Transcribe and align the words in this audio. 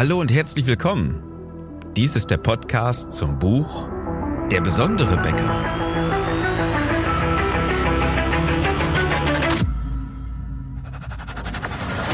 Hallo 0.00 0.18
und 0.18 0.32
herzlich 0.32 0.64
willkommen. 0.64 1.22
Dies 1.94 2.16
ist 2.16 2.30
der 2.30 2.38
Podcast 2.38 3.12
zum 3.12 3.38
Buch 3.38 3.86
Der 4.50 4.62
besondere 4.62 5.14
Bäcker. 5.18 5.62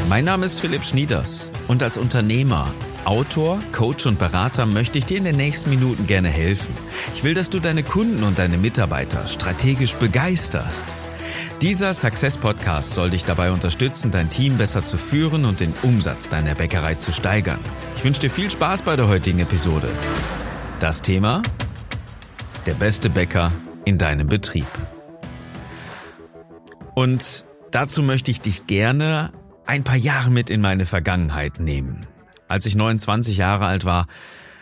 Mein 0.08 0.24
Name 0.24 0.46
ist 0.46 0.58
Philipp 0.58 0.84
Schnieders 0.84 1.52
und 1.68 1.80
als 1.84 1.96
Unternehmer, 1.96 2.74
Autor, 3.04 3.60
Coach 3.70 4.06
und 4.06 4.18
Berater 4.18 4.66
möchte 4.66 4.98
ich 4.98 5.06
dir 5.06 5.18
in 5.18 5.24
den 5.24 5.36
nächsten 5.36 5.70
Minuten 5.70 6.08
gerne 6.08 6.28
helfen. 6.28 6.74
Ich 7.14 7.22
will, 7.22 7.34
dass 7.34 7.50
du 7.50 7.60
deine 7.60 7.84
Kunden 7.84 8.24
und 8.24 8.40
deine 8.40 8.58
Mitarbeiter 8.58 9.28
strategisch 9.28 9.94
begeisterst. 9.94 10.92
Dieser 11.62 11.94
Success 11.94 12.36
Podcast 12.36 12.92
soll 12.92 13.08
dich 13.08 13.24
dabei 13.24 13.50
unterstützen, 13.50 14.10
dein 14.10 14.28
Team 14.28 14.58
besser 14.58 14.84
zu 14.84 14.98
führen 14.98 15.46
und 15.46 15.60
den 15.60 15.72
Umsatz 15.82 16.28
deiner 16.28 16.54
Bäckerei 16.54 16.96
zu 16.96 17.12
steigern. 17.12 17.60
Ich 17.96 18.04
wünsche 18.04 18.20
dir 18.20 18.30
viel 18.30 18.50
Spaß 18.50 18.82
bei 18.82 18.94
der 18.94 19.08
heutigen 19.08 19.38
Episode. 19.38 19.88
Das 20.80 21.00
Thema? 21.00 21.40
Der 22.66 22.74
beste 22.74 23.08
Bäcker 23.08 23.52
in 23.86 23.96
deinem 23.96 24.26
Betrieb. 24.26 24.66
Und 26.94 27.46
dazu 27.70 28.02
möchte 28.02 28.30
ich 28.30 28.42
dich 28.42 28.66
gerne 28.66 29.32
ein 29.64 29.82
paar 29.82 29.96
Jahre 29.96 30.30
mit 30.30 30.50
in 30.50 30.60
meine 30.60 30.84
Vergangenheit 30.84 31.58
nehmen. 31.58 32.04
Als 32.48 32.66
ich 32.66 32.76
29 32.76 33.38
Jahre 33.38 33.64
alt 33.64 33.86
war, 33.86 34.08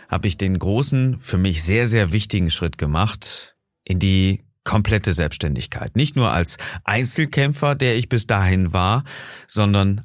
habe 0.08 0.28
ich 0.28 0.38
den 0.38 0.56
großen, 0.60 1.18
für 1.18 1.38
mich 1.38 1.64
sehr, 1.64 1.88
sehr 1.88 2.12
wichtigen 2.12 2.50
Schritt 2.50 2.78
gemacht 2.78 3.56
in 3.82 3.98
die 3.98 4.43
komplette 4.64 5.12
Selbstständigkeit. 5.12 5.96
Nicht 5.96 6.16
nur 6.16 6.32
als 6.32 6.58
Einzelkämpfer, 6.84 7.74
der 7.74 7.96
ich 7.96 8.08
bis 8.08 8.26
dahin 8.26 8.72
war, 8.72 9.04
sondern 9.46 10.02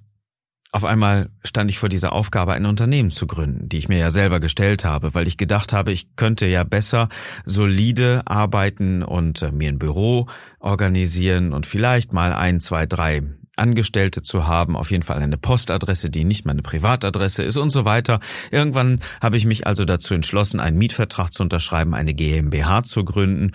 auf 0.72 0.86
einmal 0.86 1.30
stand 1.44 1.72
ich 1.72 1.80
vor 1.80 1.90
dieser 1.90 2.13
Aufgabe, 2.13 2.54
ein 2.54 2.67
Unternehmen 2.67 3.09
zu 3.09 3.26
gründen, 3.26 3.70
die 3.70 3.80
ich 3.80 3.90
mir 3.90 3.98
ja 3.98 4.12
selber 4.12 4.40
gestellt 4.40 4.86
habe, 4.86 5.16
weil 5.16 5.27
ich 5.27 5.38
gedacht 5.38 5.73
habe, 5.73 5.91
ich 5.91 6.16
könnte 6.16 6.45
ja 6.45 6.64
besser 6.64 7.09
solide 7.44 8.22
arbeiten 8.25 9.02
und 9.02 9.42
äh, 9.42 9.52
mir 9.52 9.70
ein 9.70 9.80
Büro 9.80 10.28
organisieren 10.59 11.53
und 11.53 11.66
vielleicht 11.66 12.14
mal 12.14 12.33
ein, 12.33 12.59
zwei, 12.59 12.86
drei 12.86 13.23
Angestellte 13.59 14.23
zu 14.23 14.47
haben, 14.47 14.75
auf 14.75 14.91
jeden 14.91 15.03
Fall 15.03 15.21
eine 15.21 15.38
Postadresse, 15.38 16.09
die 16.09 16.23
nicht 16.23 16.45
meine 16.45 16.61
Privatadresse 16.61 17.43
ist 17.43 17.57
und 17.57 17.69
so 17.69 17.85
weiter. 17.85 18.19
Irgendwann 18.52 19.02
habe 19.21 19.38
ich 19.38 19.45
mich 19.45 19.67
also 19.67 19.85
dazu 19.85 20.13
entschlossen, 20.13 20.59
einen 20.59 20.77
Mietvertrag 20.77 21.33
zu 21.33 21.43
unterschreiben, 21.43 21.93
eine 21.93 22.13
GmbH 22.13 22.83
zu 22.83 23.05
gründen 23.05 23.52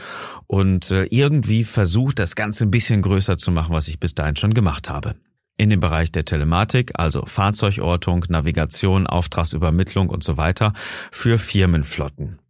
und 0.46 0.90
äh, 0.90 1.04
irgendwie 1.04 1.64
versucht, 1.64 2.18
das 2.18 2.36
Ganze 2.36 2.64
ein 2.64 2.70
bisschen 2.70 3.02
größer 3.02 3.38
zu 3.38 3.50
machen, 3.50 3.74
was 3.74 3.88
ich 3.88 3.98
bis 3.98 4.14
dahin 4.14 4.36
schon 4.36 4.54
gemacht 4.54 4.88
habe. 4.88 5.16
In 5.56 5.70
dem 5.70 5.80
Bereich 5.80 6.10
der 6.10 6.24
Telematik, 6.24 6.92
also 6.94 7.24
Fahrzeugortung, 7.26 8.24
Navigation, 8.28 9.06
Auftragsübermittlung 9.06 10.08
und 10.08 10.24
so 10.24 10.36
weiter 10.36 10.72
für 11.12 11.38
Firmenflotten. 11.38 12.40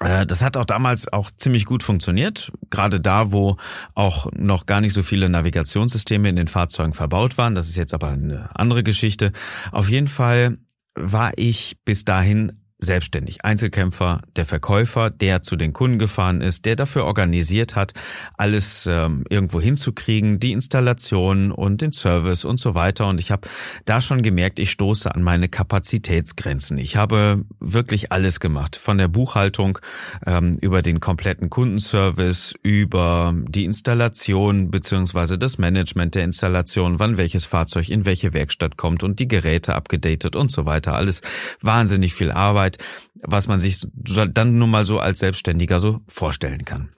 Äh, 0.00 0.26
das 0.26 0.42
hat 0.42 0.56
auch 0.56 0.64
damals 0.64 1.12
auch 1.12 1.30
ziemlich 1.30 1.64
gut 1.64 1.82
funktioniert, 1.82 2.52
gerade 2.70 3.00
da, 3.00 3.32
wo 3.32 3.56
auch 3.94 4.28
noch 4.32 4.66
gar 4.66 4.80
nicht 4.80 4.92
so 4.92 5.02
viele 5.02 5.28
Navigationssysteme 5.28 6.28
in 6.28 6.36
den 6.36 6.48
Fahrzeugen 6.48 6.94
verbaut 6.94 7.38
waren. 7.38 7.54
Das 7.54 7.68
ist 7.68 7.76
jetzt 7.76 7.94
aber 7.94 8.08
eine 8.08 8.50
andere 8.54 8.82
Geschichte. 8.82 9.32
Auf 9.72 9.88
jeden 9.88 10.08
Fall 10.08 10.58
war 10.94 11.32
ich 11.36 11.76
bis 11.84 12.04
dahin 12.04 12.60
selbstständig, 12.78 13.44
Einzelkämpfer, 13.44 14.22
der 14.36 14.44
Verkäufer, 14.44 15.10
der 15.10 15.42
zu 15.42 15.56
den 15.56 15.72
Kunden 15.72 15.98
gefahren 15.98 16.40
ist, 16.40 16.64
der 16.64 16.76
dafür 16.76 17.04
organisiert 17.04 17.74
hat, 17.74 17.92
alles 18.36 18.86
ähm, 18.86 19.24
irgendwo 19.28 19.60
hinzukriegen, 19.60 20.38
die 20.38 20.52
Installation 20.52 21.50
und 21.50 21.80
den 21.80 21.92
Service 21.92 22.44
und 22.44 22.60
so 22.60 22.74
weiter. 22.74 23.08
Und 23.08 23.18
ich 23.20 23.32
habe 23.32 23.48
da 23.84 24.00
schon 24.00 24.22
gemerkt, 24.22 24.60
ich 24.60 24.70
stoße 24.70 25.12
an 25.12 25.22
meine 25.22 25.48
Kapazitätsgrenzen. 25.48 26.78
Ich 26.78 26.96
habe 26.96 27.44
wirklich 27.58 28.12
alles 28.12 28.38
gemacht, 28.38 28.76
von 28.76 28.96
der 28.96 29.08
Buchhaltung 29.08 29.78
ähm, 30.24 30.56
über 30.60 30.80
den 30.80 31.00
kompletten 31.00 31.50
Kundenservice, 31.50 32.54
über 32.62 33.34
die 33.48 33.64
Installation 33.64 34.70
beziehungsweise 34.70 35.36
das 35.36 35.58
Management 35.58 36.14
der 36.14 36.24
Installation, 36.24 37.00
wann 37.00 37.16
welches 37.16 37.44
Fahrzeug 37.44 37.88
in 37.88 38.04
welche 38.04 38.32
Werkstatt 38.32 38.76
kommt 38.76 39.02
und 39.02 39.18
die 39.18 39.26
Geräte 39.26 39.74
abgedatet 39.74 40.36
und 40.36 40.52
so 40.52 40.64
weiter. 40.64 40.94
Alles 40.94 41.22
wahnsinnig 41.60 42.14
viel 42.14 42.30
Arbeit 42.30 42.67
Arbeit, 42.68 42.78
was 43.22 43.48
man 43.48 43.60
sich 43.60 43.86
dann 43.94 44.58
nun 44.58 44.70
mal 44.70 44.84
so 44.84 44.98
als 44.98 45.18
Selbstständiger 45.18 45.80
so 45.80 46.00
vorstellen 46.06 46.64
kann. 46.64 46.90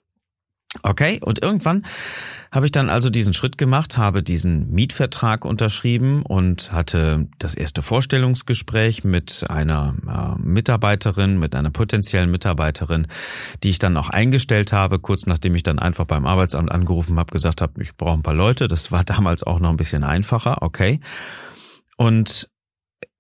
Okay, 0.85 1.19
und 1.21 1.43
irgendwann 1.43 1.85
habe 2.53 2.67
ich 2.67 2.71
dann 2.71 2.91
also 2.91 3.11
diesen 3.11 3.33
Schritt 3.33 3.59
gemacht, 3.59 3.97
habe 3.97 4.23
diesen 4.23 4.71
Mietvertrag 4.71 5.45
unterschrieben 5.45 6.23
und 6.23 6.71
hatte 6.71 7.27
das 7.41 7.57
erste 7.57 7.83
Vorstellungsgespräch 7.83 9.03
mit 9.03 9.47
einer 9.49 9.97
äh, 10.07 10.41
Mitarbeiterin, 10.41 11.41
mit 11.41 11.57
einer 11.57 11.71
potenziellen 11.71 12.31
Mitarbeiterin, 12.31 13.09
die 13.65 13.71
ich 13.71 13.81
dann 13.81 13.97
auch 13.97 14.11
eingestellt 14.11 14.73
habe, 14.73 15.01
kurz 15.01 15.27
nachdem 15.27 15.57
ich 15.57 15.65
dann 15.65 15.81
einfach 15.81 16.05
beim 16.05 16.25
Arbeitsamt 16.25 16.71
angerufen 16.71 17.19
habe, 17.19 17.33
gesagt 17.33 17.63
habe, 17.63 17.83
ich 17.83 17.97
brauche 17.97 18.19
ein 18.19 18.23
paar 18.23 18.35
Leute. 18.35 18.69
Das 18.69 18.93
war 18.93 19.03
damals 19.03 19.43
auch 19.43 19.59
noch 19.59 19.71
ein 19.71 19.77
bisschen 19.77 20.05
einfacher, 20.05 20.63
okay. 20.63 21.01
Und 21.97 22.49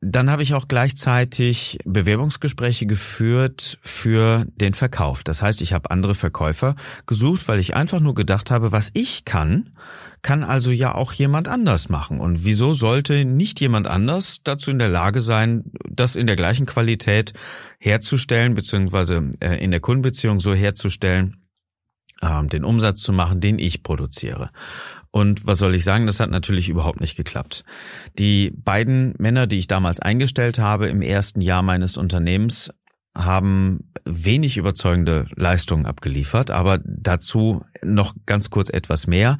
dann 0.03 0.31
habe 0.31 0.43
ich 0.43 0.55
auch 0.55 0.67
gleichzeitig 0.67 1.79
Bewerbungsgespräche 1.85 2.87
geführt 2.87 3.79
für 3.83 4.47
den 4.57 4.73
Verkauf. 4.73 5.23
Das 5.23 5.43
heißt, 5.43 5.61
ich 5.61 5.75
habe 5.75 5.91
andere 5.91 6.15
Verkäufer 6.15 6.75
gesucht, 7.07 7.47
weil 7.49 7.61
ich 7.61 7.77
einfach 7.77 8.01
nur 8.01 8.15
gedacht 8.15 8.51
habe, 8.51 8.73
was 8.73 8.91
ich 8.95 9.27
kann, 9.27 9.71
kann 10.23 10.43
also 10.43 10.71
ja 10.71 10.95
auch 10.95 11.13
jemand 11.13 11.49
anders 11.49 11.91
machen. 11.91 12.19
Und 12.19 12.45
wieso 12.45 12.73
sollte 12.73 13.25
nicht 13.27 13.61
jemand 13.61 13.87
anders 13.87 14.41
dazu 14.43 14.71
in 14.71 14.79
der 14.79 14.89
Lage 14.89 15.21
sein, 15.21 15.65
das 15.89 16.17
in 16.17 16.27
der 16.27 16.37
gleichen 16.37 16.67
Qualität 16.67 17.35
herzustellen, 17.79 18.55
beziehungsweise 18.55 19.31
äh, 19.41 19.63
in 19.63 19.71
der 19.71 19.81
Kundenbeziehung 19.81 20.39
so 20.39 20.55
herzustellen, 20.55 21.37
ähm, 22.23 22.49
den 22.49 22.65
Umsatz 22.65 23.03
zu 23.03 23.13
machen, 23.13 23.41
den 23.41 23.59
ich 23.59 23.83
produziere. 23.83 24.51
Und 25.13 25.47
was 25.47 25.59
soll 25.59 25.75
ich 25.75 25.85
sagen, 25.85 26.07
das 26.07 26.21
hat 26.21 26.31
natürlich 26.31 26.69
überhaupt 26.69 27.01
nicht 27.01 27.17
geklappt. 27.17 27.65
Die 28.19 28.53
beiden 28.55 29.15
Männer, 29.19 29.47
die 29.47 29.59
ich 29.59 29.67
damals 29.67 30.01
eingestellt 30.01 30.59
habe 30.59 30.89
im 30.89 31.03
ersten 31.03 31.41
Jahr 31.41 31.63
meines 31.63 31.97
Unternehmens, 31.97 32.71
haben 33.17 33.91
wenig 34.05 34.57
überzeugende 34.57 35.27
Leistungen 35.35 35.85
abgeliefert, 35.85 36.51
aber 36.51 36.79
dazu 36.85 37.65
noch 37.83 38.15
ganz 38.25 38.51
kurz 38.51 38.71
etwas 38.71 39.09
mehr, 39.09 39.39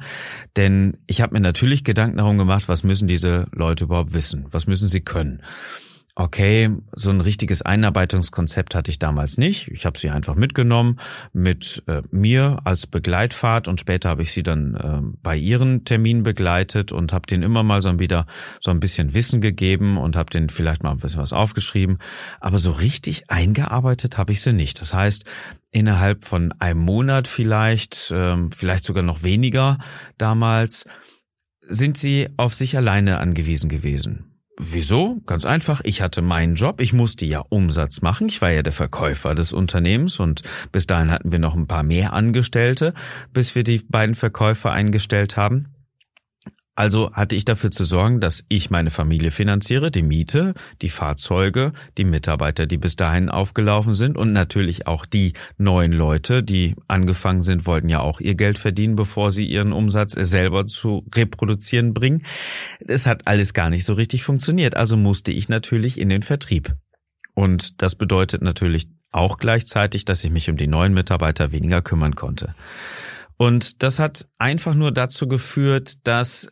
denn 0.57 0.97
ich 1.07 1.21
habe 1.21 1.33
mir 1.33 1.39
natürlich 1.39 1.85
Gedanken 1.85 2.17
darum 2.17 2.37
gemacht, 2.37 2.67
was 2.67 2.83
müssen 2.83 3.07
diese 3.07 3.47
Leute 3.53 3.85
überhaupt 3.85 4.13
wissen, 4.13 4.45
was 4.51 4.67
müssen 4.67 4.89
sie 4.89 5.01
können. 5.01 5.41
Okay, 6.15 6.69
so 6.91 7.09
ein 7.09 7.21
richtiges 7.21 7.61
Einarbeitungskonzept 7.61 8.75
hatte 8.75 8.91
ich 8.91 8.99
damals 8.99 9.37
nicht. 9.37 9.69
Ich 9.69 9.85
habe 9.85 9.97
sie 9.97 10.09
einfach 10.09 10.35
mitgenommen 10.35 10.99
mit 11.31 11.83
äh, 11.87 12.01
mir 12.11 12.59
als 12.65 12.85
Begleitfahrt 12.85 13.69
und 13.69 13.79
später 13.79 14.09
habe 14.09 14.21
ich 14.21 14.33
sie 14.33 14.43
dann 14.43 14.75
äh, 14.75 15.17
bei 15.23 15.37
ihren 15.37 15.85
Terminen 15.85 16.23
begleitet 16.23 16.91
und 16.91 17.13
habe 17.13 17.27
denen 17.27 17.43
immer 17.43 17.63
mal 17.63 17.81
so 17.81 17.97
wieder 17.97 18.25
so 18.59 18.71
ein 18.71 18.81
bisschen 18.81 19.13
Wissen 19.13 19.39
gegeben 19.39 19.97
und 19.97 20.17
habe 20.17 20.29
denen 20.29 20.49
vielleicht 20.49 20.83
mal 20.83 20.91
ein 20.91 20.97
bisschen 20.97 21.21
was 21.21 21.31
aufgeschrieben. 21.31 21.97
Aber 22.41 22.59
so 22.59 22.71
richtig 22.71 23.29
eingearbeitet 23.29 24.17
habe 24.17 24.33
ich 24.33 24.41
sie 24.41 24.51
nicht. 24.51 24.81
Das 24.81 24.93
heißt, 24.93 25.23
innerhalb 25.71 26.25
von 26.25 26.53
einem 26.59 26.81
Monat 26.81 27.29
vielleicht, 27.29 28.11
äh, 28.11 28.35
vielleicht 28.53 28.83
sogar 28.83 29.03
noch 29.03 29.23
weniger 29.23 29.77
damals, 30.17 30.83
sind 31.65 31.97
sie 31.97 32.27
auf 32.35 32.53
sich 32.53 32.75
alleine 32.75 33.19
angewiesen 33.19 33.69
gewesen. 33.69 34.30
Wieso? 34.57 35.21
Ganz 35.25 35.45
einfach. 35.45 35.81
Ich 35.83 36.01
hatte 36.01 36.21
meinen 36.21 36.55
Job. 36.55 36.81
Ich 36.81 36.93
musste 36.93 37.25
ja 37.25 37.43
Umsatz 37.49 38.01
machen. 38.01 38.27
Ich 38.27 38.41
war 38.41 38.51
ja 38.51 38.63
der 38.63 38.73
Verkäufer 38.73 39.33
des 39.33 39.53
Unternehmens 39.53 40.19
und 40.19 40.43
bis 40.71 40.87
dahin 40.87 41.09
hatten 41.09 41.31
wir 41.31 41.39
noch 41.39 41.55
ein 41.55 41.67
paar 41.67 41.83
mehr 41.83 42.13
Angestellte, 42.13 42.93
bis 43.33 43.55
wir 43.55 43.63
die 43.63 43.79
beiden 43.79 44.15
Verkäufer 44.15 44.71
eingestellt 44.71 45.37
haben. 45.37 45.67
Also 46.73 47.13
hatte 47.13 47.35
ich 47.35 47.43
dafür 47.43 47.69
zu 47.69 47.83
sorgen, 47.83 48.21
dass 48.21 48.45
ich 48.47 48.69
meine 48.69 48.91
Familie 48.91 49.31
finanziere, 49.31 49.91
die 49.91 50.03
Miete, 50.03 50.53
die 50.81 50.89
Fahrzeuge, 50.89 51.73
die 51.97 52.05
Mitarbeiter, 52.05 52.65
die 52.65 52.77
bis 52.77 52.95
dahin 52.95 53.29
aufgelaufen 53.29 53.93
sind 53.93 54.17
und 54.17 54.31
natürlich 54.31 54.87
auch 54.87 55.05
die 55.05 55.33
neuen 55.57 55.91
Leute, 55.91 56.43
die 56.43 56.75
angefangen 56.87 57.41
sind, 57.41 57.65
wollten 57.65 57.89
ja 57.89 57.99
auch 57.99 58.21
ihr 58.21 58.35
Geld 58.35 58.57
verdienen, 58.57 58.95
bevor 58.95 59.31
sie 59.31 59.45
ihren 59.45 59.73
Umsatz 59.73 60.13
selber 60.13 60.65
zu 60.65 61.05
reproduzieren 61.13 61.93
bringen. 61.93 62.25
Es 62.79 63.05
hat 63.05 63.27
alles 63.27 63.53
gar 63.53 63.69
nicht 63.69 63.83
so 63.83 63.93
richtig 63.93 64.23
funktioniert, 64.23 64.77
also 64.77 64.95
musste 64.95 65.33
ich 65.33 65.49
natürlich 65.49 65.99
in 65.99 66.07
den 66.07 66.23
Vertrieb. 66.23 66.73
Und 67.33 67.81
das 67.81 67.95
bedeutet 67.95 68.41
natürlich 68.41 68.87
auch 69.11 69.37
gleichzeitig, 69.37 70.05
dass 70.05 70.23
ich 70.23 70.31
mich 70.31 70.49
um 70.49 70.55
die 70.55 70.67
neuen 70.67 70.93
Mitarbeiter 70.93 71.51
weniger 71.51 71.81
kümmern 71.81 72.15
konnte. 72.15 72.55
Und 73.35 73.83
das 73.83 73.99
hat 73.99 74.29
einfach 74.37 74.73
nur 74.73 74.91
dazu 74.91 75.27
geführt, 75.27 76.07
dass 76.07 76.47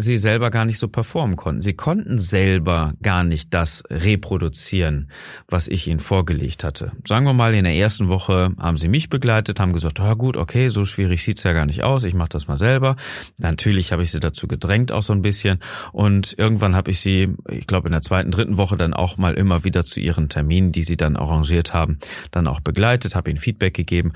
sie 0.00 0.16
selber 0.16 0.50
gar 0.50 0.64
nicht 0.64 0.78
so 0.78 0.86
performen 0.86 1.34
konnten. 1.34 1.60
Sie 1.60 1.74
konnten 1.74 2.18
selber 2.18 2.94
gar 3.02 3.24
nicht 3.24 3.52
das 3.52 3.82
reproduzieren, 3.90 5.10
was 5.48 5.66
ich 5.66 5.88
ihnen 5.88 5.98
vorgelegt 5.98 6.62
hatte. 6.62 6.92
Sagen 7.04 7.26
wir 7.26 7.32
mal, 7.32 7.52
in 7.52 7.64
der 7.64 7.74
ersten 7.74 8.08
Woche 8.08 8.52
haben 8.58 8.76
sie 8.76 8.86
mich 8.86 9.08
begleitet, 9.08 9.58
haben 9.58 9.72
gesagt, 9.72 9.98
ja 9.98 10.14
gut, 10.14 10.36
okay, 10.36 10.68
so 10.68 10.84
schwierig 10.84 11.24
sieht's 11.24 11.42
ja 11.42 11.52
gar 11.52 11.66
nicht 11.66 11.82
aus, 11.82 12.04
ich 12.04 12.14
mache 12.14 12.28
das 12.28 12.46
mal 12.46 12.56
selber. 12.56 12.94
Natürlich 13.38 13.90
habe 13.90 14.04
ich 14.04 14.12
sie 14.12 14.20
dazu 14.20 14.46
gedrängt 14.46 14.92
auch 14.92 15.02
so 15.02 15.12
ein 15.12 15.22
bisschen 15.22 15.58
und 15.92 16.32
irgendwann 16.38 16.76
habe 16.76 16.92
ich 16.92 17.00
sie, 17.00 17.34
ich 17.50 17.66
glaube 17.66 17.88
in 17.88 17.92
der 17.92 18.02
zweiten, 18.02 18.30
dritten 18.30 18.56
Woche 18.56 18.76
dann 18.76 18.94
auch 18.94 19.16
mal 19.16 19.34
immer 19.34 19.64
wieder 19.64 19.84
zu 19.84 19.98
ihren 19.98 20.28
Terminen, 20.28 20.70
die 20.70 20.84
sie 20.84 20.96
dann 20.96 21.16
arrangiert 21.16 21.74
haben, 21.74 21.98
dann 22.30 22.46
auch 22.46 22.60
begleitet, 22.60 23.16
habe 23.16 23.30
ihnen 23.30 23.40
Feedback 23.40 23.74
gegeben 23.74 24.12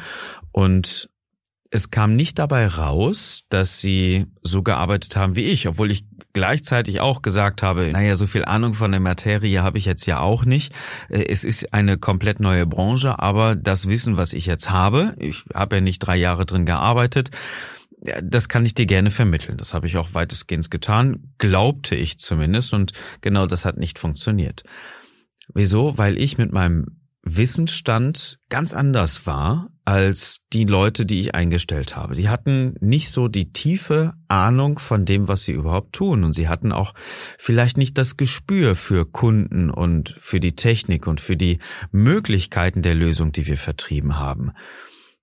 und 0.52 1.08
es 1.74 1.90
kam 1.90 2.14
nicht 2.14 2.38
dabei 2.38 2.66
raus, 2.66 3.44
dass 3.48 3.80
sie 3.80 4.26
so 4.42 4.62
gearbeitet 4.62 5.16
haben 5.16 5.36
wie 5.36 5.46
ich, 5.46 5.66
obwohl 5.66 5.90
ich 5.90 6.04
gleichzeitig 6.34 7.00
auch 7.00 7.22
gesagt 7.22 7.62
habe, 7.62 7.90
naja, 7.92 8.14
so 8.14 8.26
viel 8.26 8.44
Ahnung 8.44 8.74
von 8.74 8.90
der 8.90 9.00
Materie 9.00 9.62
habe 9.62 9.78
ich 9.78 9.86
jetzt 9.86 10.04
ja 10.04 10.20
auch 10.20 10.44
nicht. 10.44 10.74
Äh, 11.08 11.24
es 11.28 11.44
ist 11.44 11.72
eine 11.72 11.96
komplett 11.96 12.40
neue 12.40 12.66
Branche, 12.66 13.18
aber 13.18 13.56
das 13.56 13.88
Wissen, 13.88 14.18
was 14.18 14.34
ich 14.34 14.44
jetzt 14.44 14.70
habe, 14.70 15.14
ich 15.18 15.44
habe 15.54 15.76
ja 15.76 15.80
nicht 15.80 16.00
drei 16.00 16.16
Jahre 16.16 16.44
drin 16.44 16.66
gearbeitet, 16.66 17.30
das 18.22 18.50
kann 18.50 18.66
ich 18.66 18.74
dir 18.74 18.86
gerne 18.86 19.10
vermitteln. 19.10 19.56
Das 19.56 19.72
habe 19.72 19.86
ich 19.86 19.96
auch 19.96 20.12
weitestgehend 20.12 20.70
getan, 20.70 21.32
glaubte 21.38 21.94
ich 21.94 22.18
zumindest, 22.18 22.74
und 22.74 22.92
genau 23.22 23.46
das 23.46 23.64
hat 23.64 23.78
nicht 23.78 23.98
funktioniert. 23.98 24.62
Wieso? 25.54 25.96
Weil 25.96 26.18
ich 26.18 26.36
mit 26.36 26.52
meinem 26.52 27.01
Wissensstand 27.24 28.40
ganz 28.48 28.74
anders 28.74 29.26
war 29.26 29.68
als 29.84 30.40
die 30.52 30.64
Leute, 30.64 31.06
die 31.06 31.20
ich 31.20 31.34
eingestellt 31.34 31.96
habe. 31.96 32.14
Die 32.14 32.28
hatten 32.28 32.74
nicht 32.80 33.10
so 33.10 33.28
die 33.28 33.52
tiefe 33.52 34.14
Ahnung 34.28 34.78
von 34.78 35.04
dem, 35.04 35.28
was 35.28 35.44
sie 35.44 35.52
überhaupt 35.52 35.92
tun. 35.92 36.24
Und 36.24 36.34
sie 36.34 36.48
hatten 36.48 36.72
auch 36.72 36.94
vielleicht 37.38 37.78
nicht 37.78 37.98
das 37.98 38.16
Gespür 38.16 38.74
für 38.74 39.06
Kunden 39.06 39.70
und 39.70 40.14
für 40.18 40.40
die 40.40 40.54
Technik 40.54 41.06
und 41.06 41.20
für 41.20 41.36
die 41.36 41.58
Möglichkeiten 41.90 42.82
der 42.82 42.94
Lösung, 42.94 43.32
die 43.32 43.46
wir 43.46 43.56
vertrieben 43.56 44.18
haben. 44.18 44.52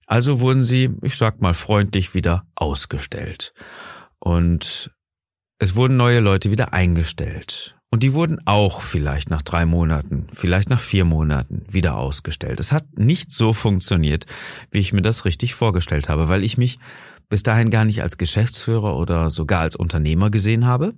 Also 0.05 0.39
wurden 0.39 0.63
sie, 0.63 0.89
ich 1.01 1.15
sag 1.15 1.41
mal 1.41 1.53
freundlich, 1.53 2.13
wieder 2.13 2.45
ausgestellt. 2.55 3.53
Und 4.19 4.91
es 5.57 5.75
wurden 5.75 5.97
neue 5.97 6.19
Leute 6.19 6.51
wieder 6.51 6.73
eingestellt. 6.73 7.78
Und 7.91 8.03
die 8.03 8.13
wurden 8.13 8.37
auch 8.45 8.81
vielleicht 8.81 9.31
nach 9.31 9.41
drei 9.41 9.65
Monaten, 9.65 10.27
vielleicht 10.31 10.69
nach 10.69 10.79
vier 10.79 11.05
Monaten 11.05 11.65
wieder 11.67 11.97
ausgestellt. 11.97 12.59
Es 12.59 12.71
hat 12.71 12.99
nicht 12.99 13.31
so 13.31 13.51
funktioniert, 13.51 14.27
wie 14.69 14.79
ich 14.79 14.93
mir 14.93 15.01
das 15.01 15.25
richtig 15.25 15.55
vorgestellt 15.55 16.07
habe, 16.07 16.29
weil 16.29 16.43
ich 16.43 16.57
mich 16.57 16.77
bis 17.29 17.41
dahin 17.41 17.71
gar 17.71 17.85
nicht 17.85 18.03
als 18.03 18.17
Geschäftsführer 18.17 18.95
oder 18.95 19.31
sogar 19.31 19.61
als 19.61 19.75
Unternehmer 19.75 20.29
gesehen 20.29 20.67
habe, 20.67 20.93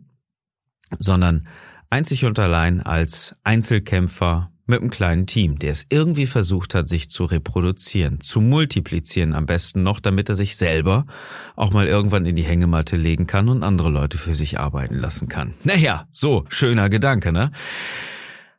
sondern 1.00 1.48
einzig 1.90 2.26
und 2.26 2.40
allein 2.40 2.82
als 2.82 3.36
Einzelkämpfer 3.44 4.52
mit 4.66 4.82
einem 4.82 4.90
kleinen 4.90 5.28
Team, 5.28 5.60
der 5.60 5.72
es 5.72 5.86
irgendwie 5.90 6.26
versucht 6.26 6.76
hat, 6.76 6.88
sich 6.88 7.10
zu 7.10 7.26
reproduzieren, 7.26 8.22
zu 8.22 8.42
multiplizieren 8.42 9.34
am 9.34 9.46
besten 9.46 9.84
noch, 9.84 10.00
damit 10.00 10.30
er 10.30 10.36
sich 10.36 10.56
selber 10.56 11.06
auch 11.56 11.72
mal 11.72 11.88
irgendwann 11.88 12.26
in 12.26 12.36
die 12.36 12.44
Hängematte 12.44 12.96
legen 12.96 13.28
kann 13.28 13.50
und 13.50 13.64
andere 13.64 13.90
Leute 13.90 14.18
für 14.18 14.34
sich 14.34 14.60
arbeiten 14.60 14.96
lassen 14.96 15.28
kann. 15.28 15.54
Naja, 15.64 16.08
so, 16.12 16.46
schöner 16.50 16.90
Gedanke, 16.90 17.32
ne? 17.32 17.52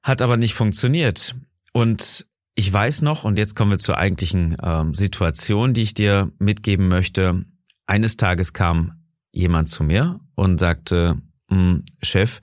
Hat 0.02 0.22
aber 0.22 0.37
nicht 0.37 0.54
funktioniert. 0.54 1.34
Und 1.72 2.26
ich 2.54 2.72
weiß 2.72 3.02
noch, 3.02 3.25
und 3.25 3.38
jetzt 3.38 3.56
kommen 3.56 3.70
wir 3.70 3.78
zur 3.78 3.96
eigentlichen 3.96 4.56
ähm, 4.62 4.94
Situation, 4.94 5.72
die 5.72 5.82
ich 5.82 5.94
dir 5.94 6.31
mitgeben 6.38 6.88
möchte. 6.88 7.44
Eines 7.87 8.16
Tages 8.16 8.52
kam 8.52 9.02
jemand 9.31 9.69
zu 9.69 9.84
mir 9.84 10.20
und 10.34 10.58
sagte, 10.58 11.19
hm, 11.49 11.84
Chef, 12.02 12.40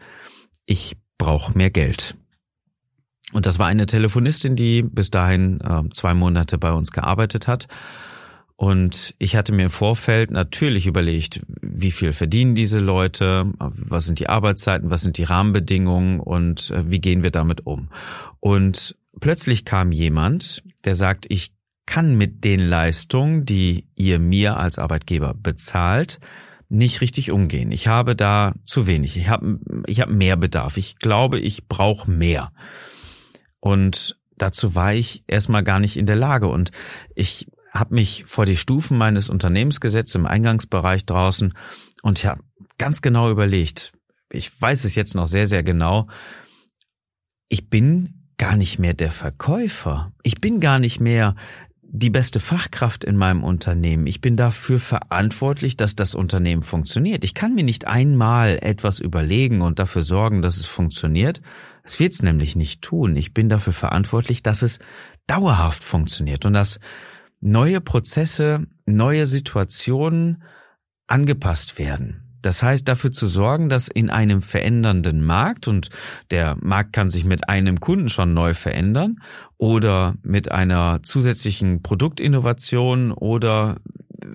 ich 0.65 0.97
brauche 1.17 1.57
mehr 1.57 1.69
Geld. 1.69 2.15
Und 3.33 3.45
das 3.45 3.59
war 3.59 3.67
eine 3.67 3.85
Telefonistin, 3.85 4.55
die 4.55 4.81
bis 4.81 5.11
dahin 5.11 5.59
äh, 5.61 5.83
zwei 5.91 6.13
Monate 6.13 6.57
bei 6.57 6.71
uns 6.71 6.91
gearbeitet 6.91 7.47
hat. 7.47 7.67
Und 8.55 9.15
ich 9.19 9.37
hatte 9.37 9.53
mir 9.53 9.63
im 9.63 9.69
Vorfeld 9.69 10.31
natürlich 10.31 10.85
überlegt, 10.85 11.39
wie 11.61 11.91
viel 11.91 12.11
verdienen 12.11 12.55
diese 12.55 12.79
Leute, 12.79 13.53
was 13.57 14.05
sind 14.05 14.19
die 14.19 14.27
Arbeitszeiten, 14.27 14.89
was 14.89 15.01
sind 15.01 15.17
die 15.17 15.23
Rahmenbedingungen 15.23 16.19
und 16.19 16.69
äh, 16.71 16.89
wie 16.89 16.99
gehen 16.99 17.23
wir 17.23 17.31
damit 17.31 17.65
um. 17.65 17.87
Und 18.41 18.97
plötzlich 19.21 19.63
kam 19.63 19.93
jemand, 19.93 20.61
der 20.83 20.95
sagt, 20.95 21.25
ich 21.29 21.53
kann 21.85 22.17
mit 22.17 22.43
den 22.43 22.59
Leistungen, 22.59 23.45
die 23.45 23.85
ihr 23.95 24.19
mir 24.19 24.57
als 24.57 24.77
Arbeitgeber 24.77 25.33
bezahlt, 25.33 26.19
nicht 26.67 27.01
richtig 27.01 27.31
umgehen. 27.31 27.71
Ich 27.71 27.87
habe 27.87 28.15
da 28.15 28.53
zu 28.65 28.85
wenig. 28.85 29.17
Ich 29.17 29.29
habe 29.29 29.59
ich 29.87 30.01
hab 30.01 30.09
mehr 30.09 30.35
Bedarf. 30.35 30.77
Ich 30.77 30.97
glaube, 30.97 31.39
ich 31.39 31.67
brauche 31.67 32.11
mehr. 32.11 32.51
Und 33.59 34.17
dazu 34.37 34.75
war 34.75 34.93
ich 34.93 35.23
erstmal 35.27 35.63
gar 35.63 35.79
nicht 35.79 35.97
in 35.97 36.05
der 36.05 36.15
Lage. 36.15 36.47
Und 36.47 36.71
ich 37.15 37.47
habe 37.71 37.95
mich 37.95 38.25
vor 38.25 38.45
die 38.45 38.57
Stufen 38.57 38.97
meines 38.97 39.29
Unternehmens 39.29 39.79
gesetzt, 39.79 40.15
im 40.15 40.25
Eingangsbereich 40.25 41.05
draußen, 41.05 41.53
und 42.01 42.19
ich 42.19 42.25
habe 42.25 42.41
ganz 42.77 43.01
genau 43.01 43.29
überlegt, 43.29 43.91
ich 44.31 44.49
weiß 44.61 44.85
es 44.85 44.95
jetzt 44.95 45.15
noch 45.15 45.27
sehr, 45.27 45.47
sehr 45.47 45.63
genau, 45.63 46.07
ich 47.49 47.69
bin 47.69 48.29
gar 48.37 48.55
nicht 48.55 48.79
mehr 48.79 48.93
der 48.93 49.11
Verkäufer. 49.11 50.13
Ich 50.23 50.39
bin 50.39 50.59
gar 50.59 50.79
nicht 50.79 50.99
mehr 50.99 51.35
die 51.91 52.11
beste 52.11 52.39
Fachkraft 52.39 53.03
in 53.03 53.15
meinem 53.15 53.43
Unternehmen. 53.43 54.05
Ich 54.05 54.21
bin 54.21 54.37
dafür 54.37 54.77
verantwortlich, 54.77 55.75
dass 55.75 55.95
das 55.95 56.13
Unternehmen 56.13 56.61
funktioniert. 56.61 57.23
Ich 57.23 57.33
kann 57.33 57.55
mir 57.55 57.63
nicht 57.63 57.87
einmal 57.87 58.59
etwas 58.61 58.99
überlegen 58.99 59.61
und 59.61 59.79
dafür 59.79 60.03
sorgen, 60.03 60.43
dass 60.43 60.57
es 60.57 60.67
funktioniert, 60.67 61.41
es 61.83 61.99
wird's 61.99 62.21
nämlich 62.21 62.55
nicht 62.55 62.83
tun. 62.83 63.15
Ich 63.15 63.33
bin 63.33 63.49
dafür 63.49 63.73
verantwortlich, 63.73 64.43
dass 64.43 64.61
es 64.61 64.77
dauerhaft 65.25 65.83
funktioniert 65.83 66.45
und 66.45 66.53
dass 66.53 66.79
neue 67.41 67.81
Prozesse, 67.81 68.67
neue 68.85 69.25
Situationen 69.25 70.43
angepasst 71.07 71.79
werden. 71.79 72.28
Das 72.41 72.63
heißt, 72.63 72.87
dafür 72.87 73.11
zu 73.11 73.27
sorgen, 73.27 73.69
dass 73.69 73.87
in 73.87 74.09
einem 74.09 74.41
verändernden 74.41 75.23
Markt, 75.23 75.67
und 75.67 75.89
der 76.31 76.57
Markt 76.61 76.93
kann 76.93 77.09
sich 77.09 77.25
mit 77.25 77.49
einem 77.49 77.79
Kunden 77.79 78.09
schon 78.09 78.33
neu 78.33 78.53
verändern, 78.53 79.17
oder 79.57 80.15
mit 80.23 80.51
einer 80.51 81.01
zusätzlichen 81.03 81.81
Produktinnovation 81.81 83.11
oder 83.11 83.75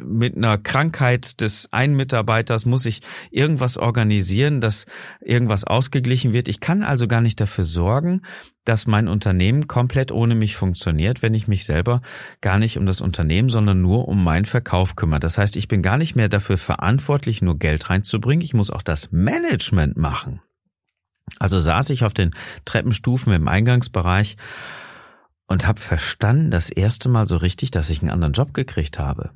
mit 0.05 0.37
einer 0.37 0.59
Krankheit 0.59 1.41
des 1.41 1.69
einen 1.73 1.95
Mitarbeiters 1.95 2.67
muss 2.67 2.87
ich 2.87 3.01
irgendwas 3.31 3.77
organisieren, 3.77 4.61
dass 4.61 4.87
irgendwas 5.21 5.65
ausgeglichen 5.65 6.33
wird. 6.33 6.49
Ich 6.49 6.61
kann 6.61 6.83
also 6.83 7.07
gar 7.09 7.21
nicht 7.21 7.41
dafür 7.41 7.65
sorgen, 7.65 8.23
dass 8.65 8.87
mein 8.87 9.09
Unternehmen 9.09 9.69
komplett 9.69 10.11
ohne 10.11 10.35
mich 10.35 10.57
funktioniert, 10.57 11.23
wenn 11.23 11.35
ich 11.35 11.49
mich 11.49 11.65
selber 11.65 12.03
gar 12.41 12.59
nicht 12.59 12.79
um 12.79 12.87
das 12.87 13.01
Unternehmen, 13.01 13.49
sondern 13.49 13.81
nur 13.81 14.09
um 14.09 14.25
meinen 14.25 14.47
Verkauf 14.47 14.97
kümmere. 14.97 15.21
Das 15.21 15.39
heißt, 15.39 15.57
ich 15.57 15.69
bin 15.69 15.83
gar 15.83 15.99
nicht 15.99 16.17
mehr 16.17 16.29
dafür 16.29 16.59
verantwortlich, 16.59 17.43
nur 17.43 17.59
Geld 17.59 17.91
reinzubringen. 17.91 18.45
Ich 18.45 18.55
muss 18.55 18.71
auch 18.71 18.83
das 18.83 19.13
Management 19.13 19.97
machen. 19.97 20.41
Also 21.39 21.59
saß 21.59 21.91
ich 21.91 22.05
auf 22.05 22.15
den 22.15 22.31
Treppenstufen 22.65 23.33
im 23.33 23.49
Eingangsbereich 23.49 24.37
und 25.47 25.67
habe 25.67 25.81
verstanden 25.81 26.51
das 26.51 26.71
erste 26.71 27.09
Mal 27.09 27.27
so 27.27 27.37
richtig, 27.37 27.71
dass 27.71 27.91
ich 27.91 28.01
einen 28.01 28.11
anderen 28.11 28.33
Job 28.33 28.55
gekriegt 28.55 28.99
habe. 28.99 29.31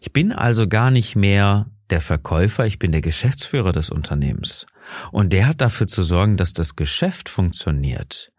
Ich 0.00 0.12
bin 0.12 0.32
also 0.32 0.68
gar 0.68 0.90
nicht 0.90 1.16
mehr 1.16 1.66
der 1.90 2.00
Verkäufer, 2.00 2.66
ich 2.66 2.78
bin 2.78 2.92
der 2.92 3.00
Geschäftsführer 3.00 3.72
des 3.72 3.90
Unternehmens. 3.90 4.66
Und 5.10 5.32
der 5.32 5.46
hat 5.46 5.60
dafür 5.60 5.86
zu 5.86 6.02
sorgen, 6.02 6.36
dass 6.36 6.52
das 6.52 6.76
Geschäft 6.76 7.28
funktioniert. 7.28 8.32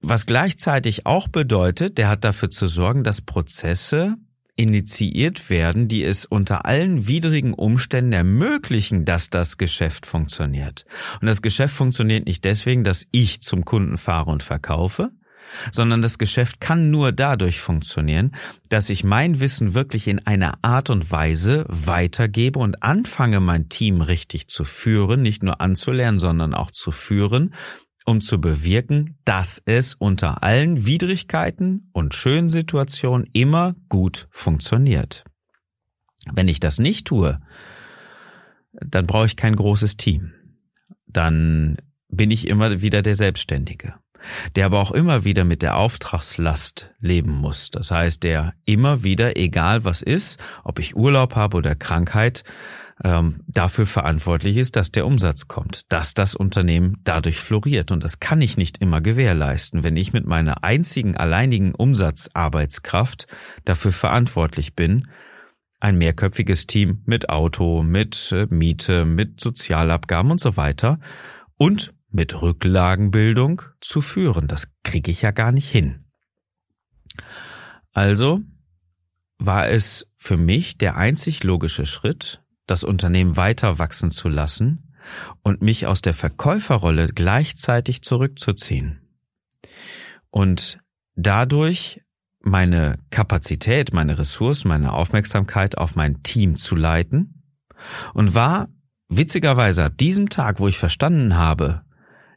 Was 0.00 0.26
gleichzeitig 0.26 1.06
auch 1.06 1.28
bedeutet, 1.28 1.98
der 1.98 2.08
hat 2.08 2.24
dafür 2.24 2.50
zu 2.50 2.66
sorgen, 2.66 3.04
dass 3.04 3.20
Prozesse 3.20 4.16
initiiert 4.56 5.48
werden, 5.48 5.88
die 5.88 6.04
es 6.04 6.24
unter 6.24 6.66
allen 6.66 7.06
widrigen 7.06 7.54
Umständen 7.54 8.12
ermöglichen, 8.12 9.04
dass 9.04 9.30
das 9.30 9.56
Geschäft 9.56 10.04
funktioniert. 10.04 10.84
Und 11.20 11.26
das 11.26 11.40
Geschäft 11.40 11.74
funktioniert 11.74 12.26
nicht 12.26 12.44
deswegen, 12.44 12.84
dass 12.84 13.06
ich 13.12 13.40
zum 13.40 13.64
Kunden 13.64 13.96
fahre 13.96 14.30
und 14.30 14.42
verkaufe, 14.42 15.10
sondern 15.70 16.02
das 16.02 16.18
Geschäft 16.18 16.60
kann 16.60 16.90
nur 16.90 17.12
dadurch 17.12 17.60
funktionieren, 17.60 18.32
dass 18.68 18.90
ich 18.90 19.04
mein 19.04 19.40
Wissen 19.40 19.74
wirklich 19.74 20.08
in 20.08 20.26
einer 20.26 20.54
Art 20.62 20.90
und 20.90 21.10
Weise 21.10 21.64
weitergebe 21.68 22.58
und 22.58 22.82
anfange, 22.82 23.40
mein 23.40 23.68
Team 23.68 24.00
richtig 24.00 24.48
zu 24.48 24.64
führen, 24.64 25.22
nicht 25.22 25.42
nur 25.42 25.60
anzulernen, 25.60 26.18
sondern 26.18 26.54
auch 26.54 26.70
zu 26.70 26.90
führen, 26.90 27.54
um 28.04 28.20
zu 28.20 28.40
bewirken, 28.40 29.18
dass 29.24 29.62
es 29.64 29.94
unter 29.94 30.42
allen 30.42 30.86
Widrigkeiten 30.86 31.90
und 31.92 32.14
schönen 32.14 32.48
Situationen 32.48 33.28
immer 33.32 33.74
gut 33.88 34.26
funktioniert. 34.30 35.24
Wenn 36.32 36.48
ich 36.48 36.60
das 36.60 36.78
nicht 36.78 37.06
tue, 37.06 37.40
dann 38.72 39.06
brauche 39.06 39.26
ich 39.26 39.36
kein 39.36 39.56
großes 39.56 39.96
Team. 39.96 40.32
Dann 41.06 41.76
bin 42.08 42.30
ich 42.30 42.48
immer 42.48 42.82
wieder 42.82 43.02
der 43.02 43.16
Selbstständige 43.16 43.94
der 44.56 44.66
aber 44.66 44.80
auch 44.80 44.92
immer 44.92 45.24
wieder 45.24 45.44
mit 45.44 45.62
der 45.62 45.76
Auftragslast 45.76 46.94
leben 47.00 47.32
muss. 47.32 47.70
Das 47.70 47.90
heißt, 47.90 48.22
der 48.22 48.54
immer 48.64 49.02
wieder, 49.02 49.36
egal 49.36 49.84
was 49.84 50.02
ist, 50.02 50.38
ob 50.64 50.78
ich 50.78 50.96
Urlaub 50.96 51.34
habe 51.36 51.56
oder 51.56 51.74
Krankheit, 51.74 52.44
ähm, 53.04 53.40
dafür 53.46 53.86
verantwortlich 53.86 54.56
ist, 54.56 54.76
dass 54.76 54.92
der 54.92 55.06
Umsatz 55.06 55.48
kommt, 55.48 55.90
dass 55.92 56.14
das 56.14 56.34
Unternehmen 56.34 56.98
dadurch 57.04 57.38
floriert. 57.38 57.90
Und 57.90 58.04
das 58.04 58.20
kann 58.20 58.40
ich 58.40 58.56
nicht 58.56 58.78
immer 58.78 59.00
gewährleisten, 59.00 59.82
wenn 59.82 59.96
ich 59.96 60.12
mit 60.12 60.26
meiner 60.26 60.62
einzigen, 60.62 61.16
alleinigen 61.16 61.74
Umsatzarbeitskraft 61.74 63.26
dafür 63.64 63.92
verantwortlich 63.92 64.74
bin, 64.74 65.08
ein 65.80 65.98
mehrköpfiges 65.98 66.68
Team 66.68 67.02
mit 67.06 67.28
Auto, 67.28 67.82
mit 67.82 68.30
äh, 68.32 68.46
Miete, 68.48 69.04
mit 69.04 69.40
Sozialabgaben 69.40 70.30
und 70.30 70.40
so 70.40 70.56
weiter 70.56 71.00
und 71.56 71.92
mit 72.12 72.40
Rücklagenbildung 72.40 73.62
zu 73.80 74.00
führen. 74.00 74.48
Das 74.48 74.72
kriege 74.82 75.10
ich 75.10 75.22
ja 75.22 75.30
gar 75.30 75.52
nicht 75.52 75.68
hin. 75.68 76.04
Also 77.92 78.40
war 79.38 79.68
es 79.68 80.06
für 80.16 80.36
mich 80.36 80.78
der 80.78 80.96
einzig 80.96 81.42
logische 81.42 81.86
Schritt, 81.86 82.42
das 82.66 82.84
Unternehmen 82.84 83.36
weiter 83.36 83.78
wachsen 83.78 84.10
zu 84.10 84.28
lassen 84.28 84.94
und 85.42 85.62
mich 85.62 85.86
aus 85.86 86.00
der 86.00 86.14
Verkäuferrolle 86.14 87.08
gleichzeitig 87.08 88.02
zurückzuziehen. 88.02 89.00
Und 90.30 90.78
dadurch 91.16 92.00
meine 92.40 92.98
Kapazität, 93.10 93.92
meine 93.92 94.18
Ressourcen, 94.18 94.68
meine 94.68 94.92
Aufmerksamkeit 94.92 95.78
auf 95.78 95.94
mein 95.94 96.22
Team 96.22 96.56
zu 96.56 96.74
leiten 96.74 97.42
und 98.14 98.34
war 98.34 98.68
witzigerweise 99.08 99.84
ab 99.84 99.98
diesem 99.98 100.28
Tag, 100.28 100.58
wo 100.58 100.68
ich 100.68 100.78
verstanden 100.78 101.36
habe, 101.36 101.82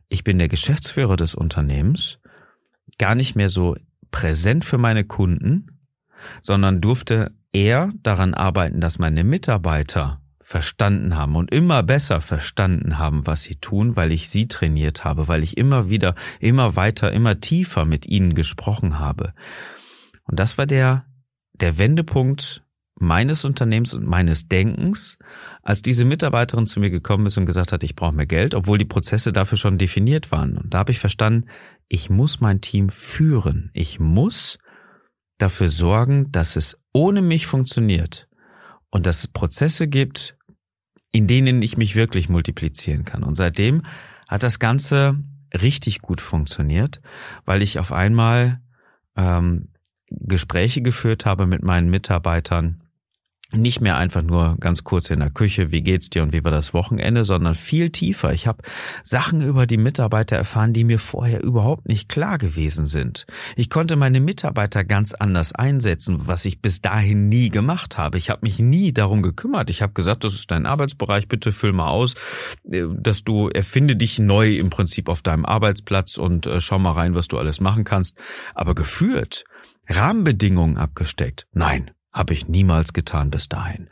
ich 0.09 0.23
bin 0.23 0.37
der 0.37 0.47
Geschäftsführer 0.47 1.15
des 1.15 1.35
Unternehmens, 1.35 2.19
gar 2.97 3.15
nicht 3.15 3.35
mehr 3.35 3.49
so 3.49 3.75
präsent 4.11 4.65
für 4.65 4.77
meine 4.77 5.03
Kunden, 5.03 5.67
sondern 6.41 6.81
durfte 6.81 7.31
eher 7.51 7.91
daran 8.03 8.33
arbeiten, 8.33 8.81
dass 8.81 8.99
meine 8.99 9.23
Mitarbeiter 9.23 10.21
verstanden 10.39 11.15
haben 11.15 11.35
und 11.35 11.51
immer 11.51 11.81
besser 11.81 12.21
verstanden 12.21 12.99
haben, 12.99 13.25
was 13.25 13.43
sie 13.43 13.55
tun, 13.55 13.95
weil 13.95 14.11
ich 14.11 14.29
sie 14.29 14.47
trainiert 14.47 15.03
habe, 15.03 15.27
weil 15.27 15.41
ich 15.41 15.57
immer 15.57 15.89
wieder, 15.89 16.13
immer 16.39 16.75
weiter, 16.75 17.11
immer 17.11 17.39
tiefer 17.39 17.85
mit 17.85 18.05
ihnen 18.05 18.35
gesprochen 18.35 18.99
habe. 18.99 19.33
Und 20.25 20.39
das 20.39 20.57
war 20.57 20.67
der, 20.67 21.05
der 21.53 21.79
Wendepunkt 21.79 22.64
meines 22.97 23.43
Unternehmens 23.43 23.93
und 23.93 24.05
meines 24.05 24.47
Denkens, 24.47 25.17
als 25.61 25.81
diese 25.81 26.05
Mitarbeiterin 26.05 26.65
zu 26.65 26.79
mir 26.79 26.89
gekommen 26.89 27.25
ist 27.25 27.37
und 27.37 27.45
gesagt 27.45 27.71
hat, 27.71 27.83
ich 27.83 27.95
brauche 27.95 28.15
mehr 28.15 28.25
Geld, 28.25 28.55
obwohl 28.55 28.77
die 28.77 28.85
Prozesse 28.85 29.33
dafür 29.33 29.57
schon 29.57 29.77
definiert 29.77 30.31
waren. 30.31 30.57
Und 30.57 30.73
da 30.73 30.79
habe 30.79 30.91
ich 30.91 30.99
verstanden, 30.99 31.49
ich 31.87 32.09
muss 32.09 32.39
mein 32.39 32.61
Team 32.61 32.89
führen. 32.89 33.69
Ich 33.73 33.99
muss 33.99 34.57
dafür 35.37 35.67
sorgen, 35.67 36.31
dass 36.31 36.55
es 36.55 36.77
ohne 36.93 37.21
mich 37.21 37.45
funktioniert 37.45 38.29
und 38.89 39.05
dass 39.05 39.19
es 39.19 39.27
Prozesse 39.27 39.87
gibt, 39.87 40.37
in 41.11 41.27
denen 41.27 41.61
ich 41.61 41.77
mich 41.77 41.95
wirklich 41.95 42.29
multiplizieren 42.29 43.03
kann. 43.03 43.23
Und 43.23 43.35
seitdem 43.35 43.83
hat 44.27 44.43
das 44.43 44.59
Ganze 44.59 45.21
richtig 45.53 46.01
gut 46.01 46.21
funktioniert, 46.21 47.01
weil 47.45 47.61
ich 47.61 47.79
auf 47.79 47.91
einmal 47.91 48.61
ähm, 49.15 49.69
Gespräche 50.09 50.81
geführt 50.81 51.25
habe 51.25 51.45
mit 51.45 51.63
meinen 51.63 51.89
Mitarbeitern, 51.89 52.84
nicht 53.51 53.79
mehr 53.79 53.97
einfach 53.97 54.23
nur 54.23 54.57
ganz 54.59 54.83
kurz 54.83 55.09
in 55.09 55.19
der 55.19 55.29
Küche, 55.29 55.71
wie 55.71 55.81
geht's 55.81 56.09
dir 56.09 56.23
und 56.23 56.33
wie 56.33 56.43
war 56.43 56.51
das 56.51 56.73
Wochenende, 56.73 57.23
sondern 57.23 57.55
viel 57.55 57.89
tiefer. 57.89 58.33
Ich 58.33 58.47
habe 58.47 58.63
Sachen 59.03 59.41
über 59.41 59.67
die 59.67 59.77
Mitarbeiter 59.77 60.35
erfahren, 60.35 60.73
die 60.73 60.83
mir 60.83 60.99
vorher 60.99 61.43
überhaupt 61.43 61.87
nicht 61.87 62.09
klar 62.09 62.37
gewesen 62.37 62.87
sind. 62.87 63.25
Ich 63.55 63.69
konnte 63.69 63.95
meine 63.95 64.19
Mitarbeiter 64.19 64.83
ganz 64.83 65.13
anders 65.13 65.53
einsetzen, 65.53 66.27
was 66.27 66.45
ich 66.45 66.61
bis 66.61 66.81
dahin 66.81 67.29
nie 67.29 67.49
gemacht 67.49 67.97
habe. 67.97 68.17
Ich 68.17 68.29
habe 68.29 68.41
mich 68.43 68.59
nie 68.59 68.93
darum 68.93 69.21
gekümmert. 69.21 69.69
Ich 69.69 69.81
habe 69.81 69.93
gesagt, 69.93 70.23
das 70.23 70.33
ist 70.33 70.49
dein 70.49 70.65
Arbeitsbereich, 70.65 71.27
bitte 71.27 71.51
füll 71.51 71.73
mal 71.73 71.89
aus, 71.89 72.15
äh, 72.69 72.83
dass 72.97 73.23
du 73.23 73.49
erfinde 73.49 73.95
dich 73.95 74.19
neu 74.19 74.55
im 74.55 74.69
Prinzip 74.69 75.07
auf 75.07 75.21
deinem 75.21 75.45
Arbeitsplatz 75.45 76.17
und 76.17 76.47
äh, 76.47 76.59
schau 76.59 76.79
mal 76.79 76.91
rein, 76.91 77.15
was 77.15 77.27
du 77.27 77.37
alles 77.37 77.61
machen 77.61 77.83
kannst. 77.83 78.17
Aber 78.53 78.75
geführt, 78.75 79.45
Rahmenbedingungen 79.87 80.77
abgesteckt. 80.77 81.45
Nein, 81.53 81.91
habe 82.15 82.33
ich 82.33 82.47
niemals 82.47 82.93
getan 82.93 83.29
bis 83.29 83.49
dahin. 83.49 83.89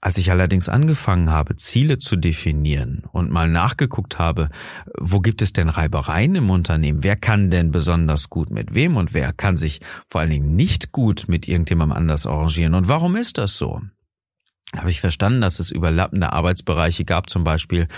Als 0.00 0.16
ich 0.16 0.30
allerdings 0.30 0.68
angefangen 0.68 1.30
habe, 1.30 1.56
Ziele 1.56 1.98
zu 1.98 2.16
definieren 2.16 3.02
und 3.12 3.32
mal 3.32 3.48
nachgeguckt 3.48 4.18
habe, 4.18 4.48
wo 4.96 5.18
gibt 5.18 5.42
es 5.42 5.52
denn 5.52 5.68
Reibereien 5.68 6.36
im 6.36 6.50
Unternehmen? 6.50 7.02
Wer 7.02 7.16
kann 7.16 7.50
denn 7.50 7.72
besonders 7.72 8.30
gut 8.30 8.50
mit 8.50 8.74
wem 8.74 8.96
und 8.96 9.12
wer 9.12 9.32
kann 9.32 9.56
sich 9.56 9.80
vor 10.06 10.20
allen 10.20 10.30
Dingen 10.30 10.54
nicht 10.54 10.92
gut 10.92 11.24
mit 11.26 11.48
irgendjemandem 11.48 11.98
anders 11.98 12.26
arrangieren? 12.26 12.74
Und 12.74 12.86
warum 12.88 13.16
ist 13.16 13.38
das 13.38 13.56
so? 13.56 13.82
Habe 14.76 14.90
ich 14.90 15.00
verstanden, 15.00 15.40
dass 15.40 15.58
es 15.58 15.70
überlappende 15.70 16.32
Arbeitsbereiche 16.32 17.04
gab, 17.04 17.28
zum 17.28 17.42
Beispiel, 17.42 17.88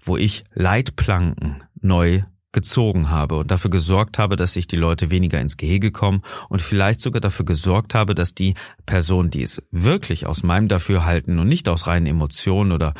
wo 0.00 0.16
ich 0.16 0.44
Leitplanken 0.54 1.64
neu 1.80 2.22
gezogen 2.52 3.10
habe 3.10 3.36
und 3.36 3.50
dafür 3.50 3.70
gesorgt 3.70 4.18
habe, 4.18 4.36
dass 4.36 4.54
sich 4.54 4.66
die 4.66 4.76
Leute 4.76 5.10
weniger 5.10 5.40
ins 5.40 5.56
Gehege 5.56 5.92
kommen 5.92 6.22
und 6.48 6.62
vielleicht 6.62 7.00
sogar 7.00 7.20
dafür 7.20 7.44
gesorgt 7.44 7.94
habe, 7.94 8.14
dass 8.14 8.34
die 8.34 8.54
Person, 8.86 9.30
die 9.30 9.42
es 9.42 9.62
wirklich 9.70 10.26
aus 10.26 10.42
meinem 10.42 10.68
Dafürhalten 10.68 11.38
und 11.38 11.48
nicht 11.48 11.68
aus 11.68 11.86
reinen 11.86 12.06
Emotionen 12.06 12.72
oder 12.72 12.94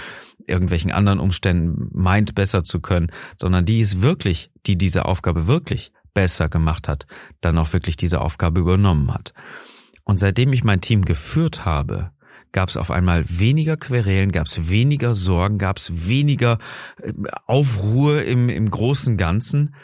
irgendwelchen 0.47 0.92
anderen 0.92 1.21
Umständen 1.21 1.90
meint, 1.92 2.35
besser 2.35 2.64
zu 2.64 2.80
können, 2.80 3.11
sondern 3.37 3.64
die 3.64 3.80
es 3.80 4.02
wirklich, 4.02 4.50
die 4.66 4.78
diese 4.78 5.04
Aufgabe 5.04 5.47
wirklich 5.47 5.92
besser 6.14 6.49
gemacht 6.49 6.88
hat, 6.88 7.07
dann 7.40 7.59
auch 7.59 7.73
wirklich 7.73 7.97
diese 7.97 8.21
Aufgabe 8.21 8.61
übernommen 8.61 9.12
hat. 9.12 9.33
Und 10.04 10.19
seitdem 10.19 10.52
ich 10.52 10.64
mein 10.64 10.80
Team 10.80 11.04
geführt 11.04 11.64
habe, 11.64 12.11
gab 12.52 12.69
es 12.69 12.76
auf 12.76 12.90
einmal 12.90 13.25
weniger 13.28 13.76
Querelen, 13.76 14.33
gab 14.33 14.47
es 14.47 14.69
weniger 14.69 15.14
Sorgen, 15.14 15.59
gab 15.59 15.78
es 15.78 16.09
weniger 16.09 16.59
äh, 17.02 17.12
Aufruhr 17.47 18.23
im, 18.25 18.49
im 18.49 18.71
großen 18.71 19.16
Ganzen, 19.16 19.75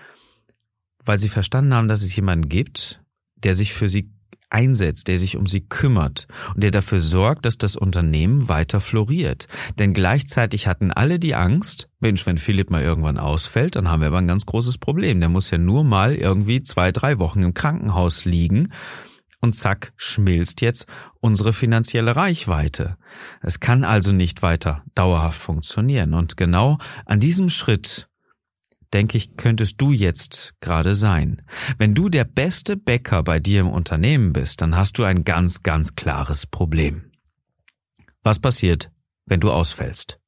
weil 1.05 1.19
sie 1.19 1.29
verstanden 1.29 1.75
haben, 1.75 1.89
dass 1.89 2.03
es 2.03 2.15
jemanden 2.15 2.49
gibt, 2.49 3.01
der 3.37 3.55
sich 3.55 3.73
für 3.73 3.89
sie 3.89 4.11
einsetzt, 4.49 5.09
der 5.09 5.19
sich 5.19 5.37
um 5.37 5.47
sie 5.47 5.61
kümmert 5.61 6.27
und 6.55 6.63
der 6.63 6.71
dafür 6.71 7.01
sorgt, 7.01 7.47
dass 7.47 7.59
das 7.59 7.77
Unternehmen 7.77 8.49
weiter 8.49 8.81
floriert. 8.81 9.49
Denn 9.79 9.93
gleichzeitig 9.93 10.67
hatten 10.67 10.93
alle 10.93 11.19
die 11.19 11.35
Angst, 11.35 11.89
Mensch, 12.01 12.27
wenn 12.27 12.39
Philipp 12.39 12.71
mal 12.71 12.83
irgendwann 12.83 13.19
ausfällt, 13.19 13.77
dann 13.77 13.89
haben 13.89 14.01
wir 14.01 14.09
aber 14.09 14.19
ein 14.19 14.29
ganz 14.29 14.47
großes 14.47 14.79
Problem. 14.79 15.21
Der 15.21 15.29
muss 15.29 15.51
ja 15.51 15.59
nur 15.59 15.85
mal 15.85 16.15
irgendwie 16.15 16.63
zwei, 16.63 16.93
drei 16.93 17.19
Wochen 17.19 17.43
im 17.43 17.55
Krankenhaus 17.55 18.25
liegen 18.25 18.73
und 19.47 19.53
zack, 19.53 19.93
schmilzt 19.97 20.61
jetzt 20.61 20.87
unsere 21.21 21.53
finanzielle 21.53 22.17
Reichweite. 22.17 22.97
Es 23.43 23.61
kann 23.61 23.85
also 23.85 24.13
nicht 24.13 24.43
weiter 24.43 24.85
dauerhaft 24.95 25.39
funktionieren. 25.39 26.15
Und 26.15 26.37
genau 26.37 26.79
an 27.05 27.21
diesem 27.21 27.49
Schritt, 27.49 28.09
denke 28.93 29.17
ich, 29.17 29.37
könntest 29.37 29.81
du 29.81 29.93
jetzt 29.93 30.55
gerade 30.61 30.97
sein. 30.97 31.43
Wenn 31.79 31.95
du 31.95 32.09
der 32.09 32.25
beste 32.25 32.77
Bäcker 32.77 33.23
bei 33.23 33.39
dir 33.39 33.61
im 33.61 33.69
Unternehmen 33.69 34.33
bist, 34.33 34.61
dann 34.61 34.77
hast 34.77 34.99
du 34.99 35.05
ein 35.05 35.25
ganz, 35.25 35.63
ganz 35.63 35.95
klares 35.95 36.47
Problem. 36.47 37.13
Was 38.23 38.41
passiert, 38.41 38.91
wenn 39.27 39.41
du 39.41 39.53
ausfällst? 39.53 40.19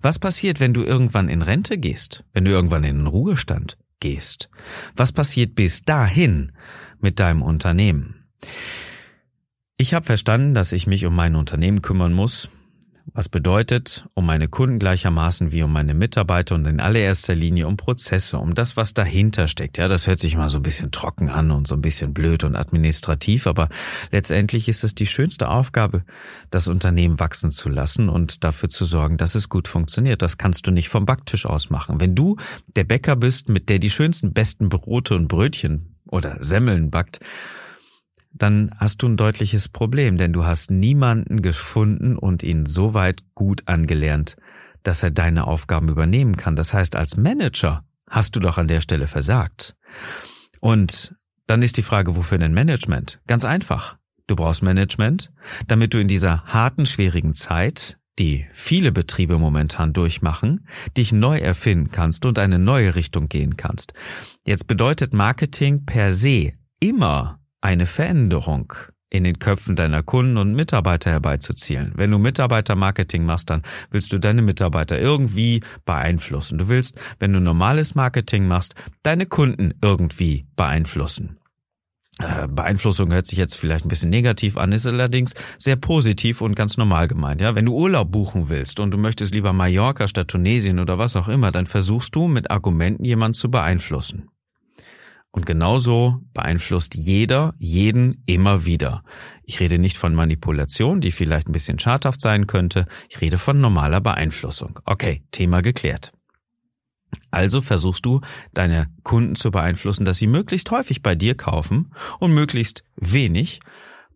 Was 0.00 0.18
passiert, 0.18 0.60
wenn 0.60 0.72
du 0.72 0.82
irgendwann 0.82 1.28
in 1.28 1.42
Rente 1.42 1.76
gehst, 1.78 2.24
wenn 2.32 2.44
du 2.44 2.50
irgendwann 2.50 2.84
in 2.84 2.96
den 2.96 3.06
Ruhestand 3.06 3.78
gehst? 4.00 4.48
Was 4.96 5.12
passiert 5.12 5.54
bis 5.54 5.84
dahin? 5.84 6.52
Mit 7.02 7.20
deinem 7.20 7.42
Unternehmen. 7.42 8.26
Ich 9.76 9.94
habe 9.94 10.04
verstanden, 10.04 10.54
dass 10.54 10.72
ich 10.72 10.86
mich 10.86 11.06
um 11.06 11.14
mein 11.14 11.36
Unternehmen 11.36 11.80
kümmern 11.80 12.12
muss, 12.12 12.48
was 13.12 13.28
bedeutet, 13.28 14.06
um 14.14 14.26
meine 14.26 14.48
Kunden 14.48 14.78
gleichermaßen 14.78 15.52
wie 15.52 15.62
um 15.62 15.72
meine 15.72 15.94
Mitarbeiter 15.94 16.54
und 16.54 16.66
in 16.66 16.80
allererster 16.80 17.34
Linie 17.34 17.66
um 17.66 17.76
Prozesse, 17.76 18.38
um 18.38 18.54
das, 18.54 18.76
was 18.76 18.94
dahinter 18.94 19.48
steckt. 19.48 19.78
Ja, 19.78 19.88
das 19.88 20.06
hört 20.06 20.20
sich 20.20 20.36
mal 20.36 20.50
so 20.50 20.58
ein 20.58 20.62
bisschen 20.62 20.90
trocken 20.90 21.28
an 21.28 21.50
und 21.50 21.66
so 21.66 21.74
ein 21.74 21.82
bisschen 21.82 22.14
blöd 22.14 22.44
und 22.44 22.56
administrativ, 22.56 23.46
aber 23.46 23.68
letztendlich 24.12 24.68
ist 24.68 24.84
es 24.84 24.94
die 24.94 25.06
schönste 25.06 25.48
Aufgabe, 25.48 26.04
das 26.50 26.68
Unternehmen 26.68 27.18
wachsen 27.18 27.50
zu 27.50 27.68
lassen 27.68 28.08
und 28.08 28.44
dafür 28.44 28.68
zu 28.68 28.84
sorgen, 28.84 29.16
dass 29.16 29.34
es 29.34 29.48
gut 29.48 29.66
funktioniert. 29.66 30.22
Das 30.22 30.38
kannst 30.38 30.66
du 30.66 30.70
nicht 30.70 30.88
vom 30.88 31.06
Backtisch 31.06 31.46
aus 31.46 31.70
machen. 31.70 32.00
Wenn 32.00 32.14
du 32.14 32.36
der 32.76 32.84
Bäcker 32.84 33.16
bist, 33.16 33.48
mit 33.48 33.68
der 33.68 33.78
die 33.78 33.90
schönsten, 33.90 34.32
besten 34.32 34.68
Brote 34.68 35.14
und 35.14 35.28
Brötchen 35.28 35.89
oder 36.10 36.42
Semmeln 36.42 36.90
backt, 36.90 37.20
dann 38.32 38.70
hast 38.78 39.02
du 39.02 39.08
ein 39.08 39.16
deutliches 39.16 39.68
Problem, 39.68 40.16
denn 40.16 40.32
du 40.32 40.44
hast 40.44 40.70
niemanden 40.70 41.42
gefunden 41.42 42.16
und 42.16 42.42
ihn 42.42 42.66
so 42.66 42.94
weit 42.94 43.22
gut 43.34 43.62
angelernt, 43.66 44.36
dass 44.82 45.02
er 45.02 45.10
deine 45.10 45.46
Aufgaben 45.46 45.88
übernehmen 45.88 46.36
kann. 46.36 46.56
Das 46.56 46.72
heißt, 46.72 46.96
als 46.96 47.16
Manager 47.16 47.84
hast 48.08 48.36
du 48.36 48.40
doch 48.40 48.58
an 48.58 48.68
der 48.68 48.80
Stelle 48.80 49.06
versagt. 49.06 49.76
Und 50.60 51.14
dann 51.46 51.62
ist 51.62 51.76
die 51.76 51.82
Frage, 51.82 52.16
wofür 52.16 52.38
denn 52.38 52.54
Management? 52.54 53.20
Ganz 53.26 53.44
einfach. 53.44 53.96
Du 54.26 54.36
brauchst 54.36 54.62
Management, 54.62 55.32
damit 55.66 55.92
du 55.92 55.98
in 55.98 56.06
dieser 56.06 56.44
harten, 56.44 56.86
schwierigen 56.86 57.34
Zeit, 57.34 57.98
die 58.20 58.46
viele 58.52 58.92
Betriebe 58.92 59.38
momentan 59.38 59.94
durchmachen, 59.94 60.66
dich 60.96 61.10
neu 61.10 61.38
erfinden 61.38 61.90
kannst 61.90 62.26
und 62.26 62.38
eine 62.38 62.58
neue 62.58 62.94
Richtung 62.94 63.28
gehen 63.28 63.56
kannst. 63.56 63.94
Jetzt 64.46 64.66
bedeutet 64.66 65.14
Marketing 65.14 65.86
per 65.86 66.12
se 66.12 66.52
immer 66.80 67.40
eine 67.60 67.86
Veränderung. 67.86 68.72
in 69.12 69.24
den 69.24 69.40
Köpfen 69.40 69.74
deiner 69.74 70.04
Kunden 70.04 70.36
und 70.36 70.54
Mitarbeiter 70.54 71.10
herbeizuzielen. 71.10 71.90
Wenn 71.96 72.12
du 72.12 72.18
Mitarbeitermarketing 72.18 73.24
machst, 73.24 73.50
dann 73.50 73.62
willst 73.90 74.12
du 74.12 74.18
deine 74.20 74.40
Mitarbeiter 74.40 75.00
irgendwie 75.00 75.64
beeinflussen. 75.84 76.58
Du 76.58 76.68
willst, 76.68 76.94
wenn 77.18 77.32
du 77.32 77.40
normales 77.40 77.96
Marketing 77.96 78.46
machst, 78.46 78.76
deine 79.02 79.26
Kunden 79.26 79.74
irgendwie 79.82 80.46
beeinflussen. 80.54 81.39
Äh, 82.20 82.48
Beeinflussung 82.48 83.12
hört 83.12 83.26
sich 83.26 83.38
jetzt 83.38 83.54
vielleicht 83.54 83.84
ein 83.84 83.88
bisschen 83.88 84.10
negativ 84.10 84.56
an, 84.56 84.72
ist 84.72 84.86
allerdings 84.86 85.34
sehr 85.58 85.76
positiv 85.76 86.40
und 86.40 86.54
ganz 86.54 86.76
normal 86.76 87.08
gemeint. 87.08 87.40
Ja, 87.40 87.54
wenn 87.54 87.64
du 87.64 87.74
Urlaub 87.74 88.10
buchen 88.10 88.48
willst 88.48 88.80
und 88.80 88.90
du 88.90 88.98
möchtest 88.98 89.32
lieber 89.32 89.52
Mallorca 89.52 90.06
statt 90.06 90.28
Tunesien 90.28 90.78
oder 90.78 90.98
was 90.98 91.16
auch 91.16 91.28
immer, 91.28 91.50
dann 91.50 91.66
versuchst 91.66 92.14
du 92.14 92.28
mit 92.28 92.50
Argumenten 92.50 93.04
jemanden 93.04 93.34
zu 93.34 93.50
beeinflussen. 93.50 94.28
Und 95.32 95.46
genauso 95.46 96.18
beeinflusst 96.34 96.96
jeder 96.96 97.54
jeden 97.56 98.24
immer 98.26 98.66
wieder. 98.66 99.04
Ich 99.44 99.60
rede 99.60 99.78
nicht 99.78 99.96
von 99.96 100.12
Manipulation, 100.12 101.00
die 101.00 101.12
vielleicht 101.12 101.48
ein 101.48 101.52
bisschen 101.52 101.78
schadhaft 101.78 102.20
sein 102.20 102.48
könnte. 102.48 102.86
Ich 103.08 103.20
rede 103.20 103.38
von 103.38 103.60
normaler 103.60 104.00
Beeinflussung. 104.00 104.80
Okay, 104.84 105.22
Thema 105.30 105.62
geklärt. 105.62 106.12
Also 107.30 107.60
versuchst 107.60 108.04
du, 108.06 108.20
deine 108.52 108.86
Kunden 109.02 109.34
zu 109.34 109.50
beeinflussen, 109.50 110.04
dass 110.04 110.18
sie 110.18 110.26
möglichst 110.26 110.70
häufig 110.70 111.02
bei 111.02 111.14
dir 111.14 111.36
kaufen 111.36 111.92
und 112.18 112.32
möglichst 112.32 112.84
wenig 112.96 113.60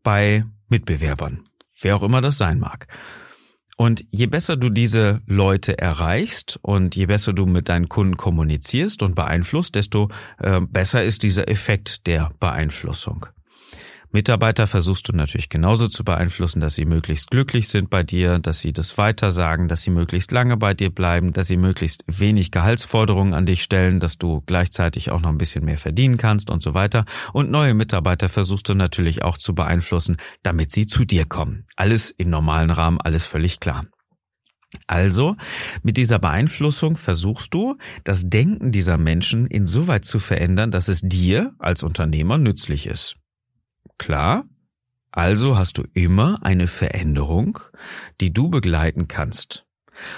bei 0.02 0.44
Mitbewerbern. 0.68 1.40
Wer 1.80 1.96
auch 1.96 2.02
immer 2.02 2.20
das 2.20 2.38
sein 2.38 2.58
mag. 2.58 2.86
Und 3.76 4.04
je 4.10 4.26
besser 4.26 4.56
du 4.56 4.68
diese 4.68 5.20
Leute 5.26 5.76
erreichst 5.78 6.58
und 6.62 6.94
je 6.94 7.06
besser 7.06 7.32
du 7.32 7.46
mit 7.46 7.68
deinen 7.68 7.88
Kunden 7.88 8.16
kommunizierst 8.16 9.02
und 9.02 9.16
beeinflusst, 9.16 9.74
desto 9.74 10.10
äh, 10.38 10.60
besser 10.60 11.02
ist 11.02 11.24
dieser 11.24 11.48
Effekt 11.48 12.06
der 12.06 12.30
Beeinflussung. 12.38 13.26
Mitarbeiter 14.14 14.68
versuchst 14.68 15.08
du 15.08 15.12
natürlich 15.12 15.48
genauso 15.48 15.88
zu 15.88 16.04
beeinflussen, 16.04 16.60
dass 16.60 16.76
sie 16.76 16.84
möglichst 16.84 17.32
glücklich 17.32 17.66
sind 17.66 17.90
bei 17.90 18.04
dir, 18.04 18.38
dass 18.38 18.60
sie 18.60 18.72
das 18.72 18.96
weitersagen, 18.96 19.66
dass 19.66 19.82
sie 19.82 19.90
möglichst 19.90 20.30
lange 20.30 20.56
bei 20.56 20.72
dir 20.72 20.94
bleiben, 20.94 21.32
dass 21.32 21.48
sie 21.48 21.56
möglichst 21.56 22.04
wenig 22.06 22.52
Gehaltsforderungen 22.52 23.34
an 23.34 23.44
dich 23.44 23.64
stellen, 23.64 23.98
dass 23.98 24.16
du 24.16 24.40
gleichzeitig 24.46 25.10
auch 25.10 25.20
noch 25.20 25.30
ein 25.30 25.38
bisschen 25.38 25.64
mehr 25.64 25.78
verdienen 25.78 26.16
kannst 26.16 26.48
und 26.48 26.62
so 26.62 26.74
weiter. 26.74 27.06
Und 27.32 27.50
neue 27.50 27.74
Mitarbeiter 27.74 28.28
versuchst 28.28 28.68
du 28.68 28.74
natürlich 28.74 29.22
auch 29.24 29.36
zu 29.36 29.52
beeinflussen, 29.52 30.18
damit 30.44 30.70
sie 30.70 30.86
zu 30.86 31.04
dir 31.04 31.24
kommen. 31.24 31.66
Alles 31.74 32.12
im 32.12 32.30
normalen 32.30 32.70
Rahmen, 32.70 33.00
alles 33.00 33.26
völlig 33.26 33.58
klar. 33.58 33.84
Also, 34.86 35.34
mit 35.82 35.96
dieser 35.96 36.20
Beeinflussung 36.20 36.96
versuchst 36.96 37.52
du, 37.52 37.78
das 38.04 38.30
Denken 38.30 38.70
dieser 38.70 38.96
Menschen 38.96 39.48
insoweit 39.48 40.04
zu 40.04 40.20
verändern, 40.20 40.70
dass 40.70 40.86
es 40.86 41.00
dir 41.02 41.56
als 41.58 41.82
Unternehmer 41.82 42.38
nützlich 42.38 42.86
ist. 42.86 43.16
Klar? 43.98 44.44
Also 45.10 45.56
hast 45.56 45.78
du 45.78 45.84
immer 45.92 46.38
eine 46.42 46.66
Veränderung, 46.66 47.58
die 48.20 48.32
du 48.32 48.48
begleiten 48.48 49.06
kannst. 49.06 49.64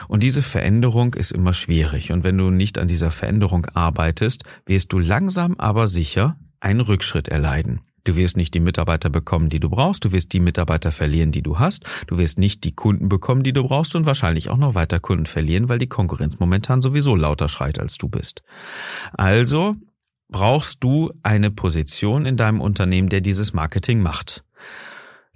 Und 0.09 0.23
diese 0.23 0.41
Veränderung 0.41 1.15
ist 1.15 1.33
immer 1.33 1.53
schwierig. 1.53 2.13
Und 2.13 2.25
wenn 2.25 2.39
du 2.39 2.51
nicht 2.51 2.79
an 2.79 2.89
dieser 2.89 3.11
Veränderung 3.11 3.67
arbeitest, 3.75 4.45
wirst 4.65 4.93
du 4.93 4.99
langsam 4.99 5.55
aber 5.59 5.87
sicher 5.87 6.39
einen 6.61 6.81
Rückschritt 6.81 7.29
erleiden. 7.29 7.81
Du 8.05 8.17
wirst 8.17 8.37
nicht 8.37 8.55
die 8.55 8.61
Mitarbeiter 8.61 9.11
bekommen, 9.11 9.49
die 9.49 9.59
du 9.59 9.69
brauchst. 9.69 10.05
Du 10.05 10.13
wirst 10.13 10.33
die 10.33 10.41
Mitarbeiter 10.41 10.93
verlieren, 10.93 11.33
die 11.33 11.43
du 11.43 11.59
hast. 11.59 11.85
Du 12.07 12.19
wirst 12.19 12.39
nicht 12.39 12.63
die 12.63 12.73
Kunden 12.73 13.09
bekommen, 13.09 13.43
die 13.43 13.53
du 13.53 13.65
brauchst 13.65 13.97
und 13.97 14.07
wahrscheinlich 14.07 14.49
auch 14.49 14.57
noch 14.57 14.77
weiter 14.77 15.01
Kunden 15.01 15.27
verlieren, 15.27 15.69
weil 15.69 15.79
die 15.79 15.89
Konkurrenz 15.89 16.39
momentan 16.39 16.81
sowieso 16.81 17.17
lauter 17.17 17.49
schreit, 17.49 17.81
als 17.81 17.99
du 17.99 18.09
bist. 18.09 18.45
Also 19.13 19.75
brauchst 20.29 20.83
du 20.83 21.13
eine 21.23 21.51
Position 21.51 22.27
in 22.27 22.37
deinem 22.37 22.61
Unternehmen, 22.61 23.09
der 23.09 23.21
dieses 23.21 23.53
Marketing 23.53 24.01
macht. 24.01 24.45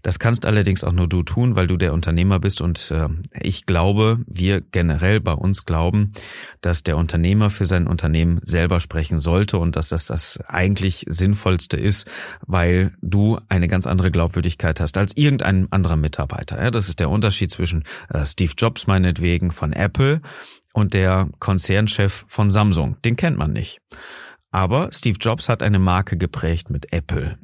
Das 0.03 0.19
kannst 0.19 0.47
allerdings 0.47 0.83
auch 0.83 0.93
nur 0.93 1.09
du 1.09 1.23
tun, 1.23 1.57
weil 1.57 1.67
du 1.67 1.77
der 1.77 1.93
Unternehmer 1.93 2.39
bist 2.39 2.61
und 2.63 2.91
äh, 2.91 3.09
ich 3.39 3.67
glaube, 3.67 4.21
wir 4.27 4.63
generell 4.63 5.21
bei 5.21 5.33
uns 5.33 5.67
glauben, 5.67 6.13
dass 6.63 6.83
der 6.83 6.97
Unternehmer 6.97 7.51
für 7.51 7.67
sein 7.67 7.87
Unternehmen 7.87 8.41
selber 8.43 8.81
sprechen 8.81 9.19
sollte 9.19 9.59
und 9.59 9.77
dass 9.77 9.91
das 9.91 10.07
das 10.07 10.41
eigentlich 10.47 11.05
sinnvollste 11.09 11.77
ist, 11.77 12.11
weil 12.47 12.93
du 13.03 13.39
eine 13.49 13.69
ganz 13.69 13.87
andere 13.87 14.11
Glaubwürdigkeit 14.11 14.81
hast 14.81 14.97
als 14.97 15.17
irgendein 15.17 15.71
anderer 15.71 15.97
Mitarbeiter. 15.97 16.63
Ja, 16.63 16.71
das 16.71 16.89
ist 16.89 17.01
der 17.01 17.11
Unterschied 17.11 17.51
zwischen 17.51 17.85
äh, 18.09 18.25
Steve 18.25 18.53
Jobs 18.57 18.87
meinetwegen 18.87 19.51
von 19.51 19.75
Apple 19.75 20.23
und 20.73 20.95
der 20.95 21.29
Konzernchef 21.41 22.25
von 22.27 22.49
Samsung. 22.49 22.97
Den 23.05 23.17
kennt 23.17 23.37
man 23.37 23.53
nicht. 23.53 23.83
Aber 24.51 24.91
Steve 24.93 25.19
Jobs 25.21 25.49
hat 25.49 25.63
eine 25.63 25.79
Marke 25.79 26.17
geprägt 26.17 26.71
mit 26.71 26.93
Apple. 26.93 27.39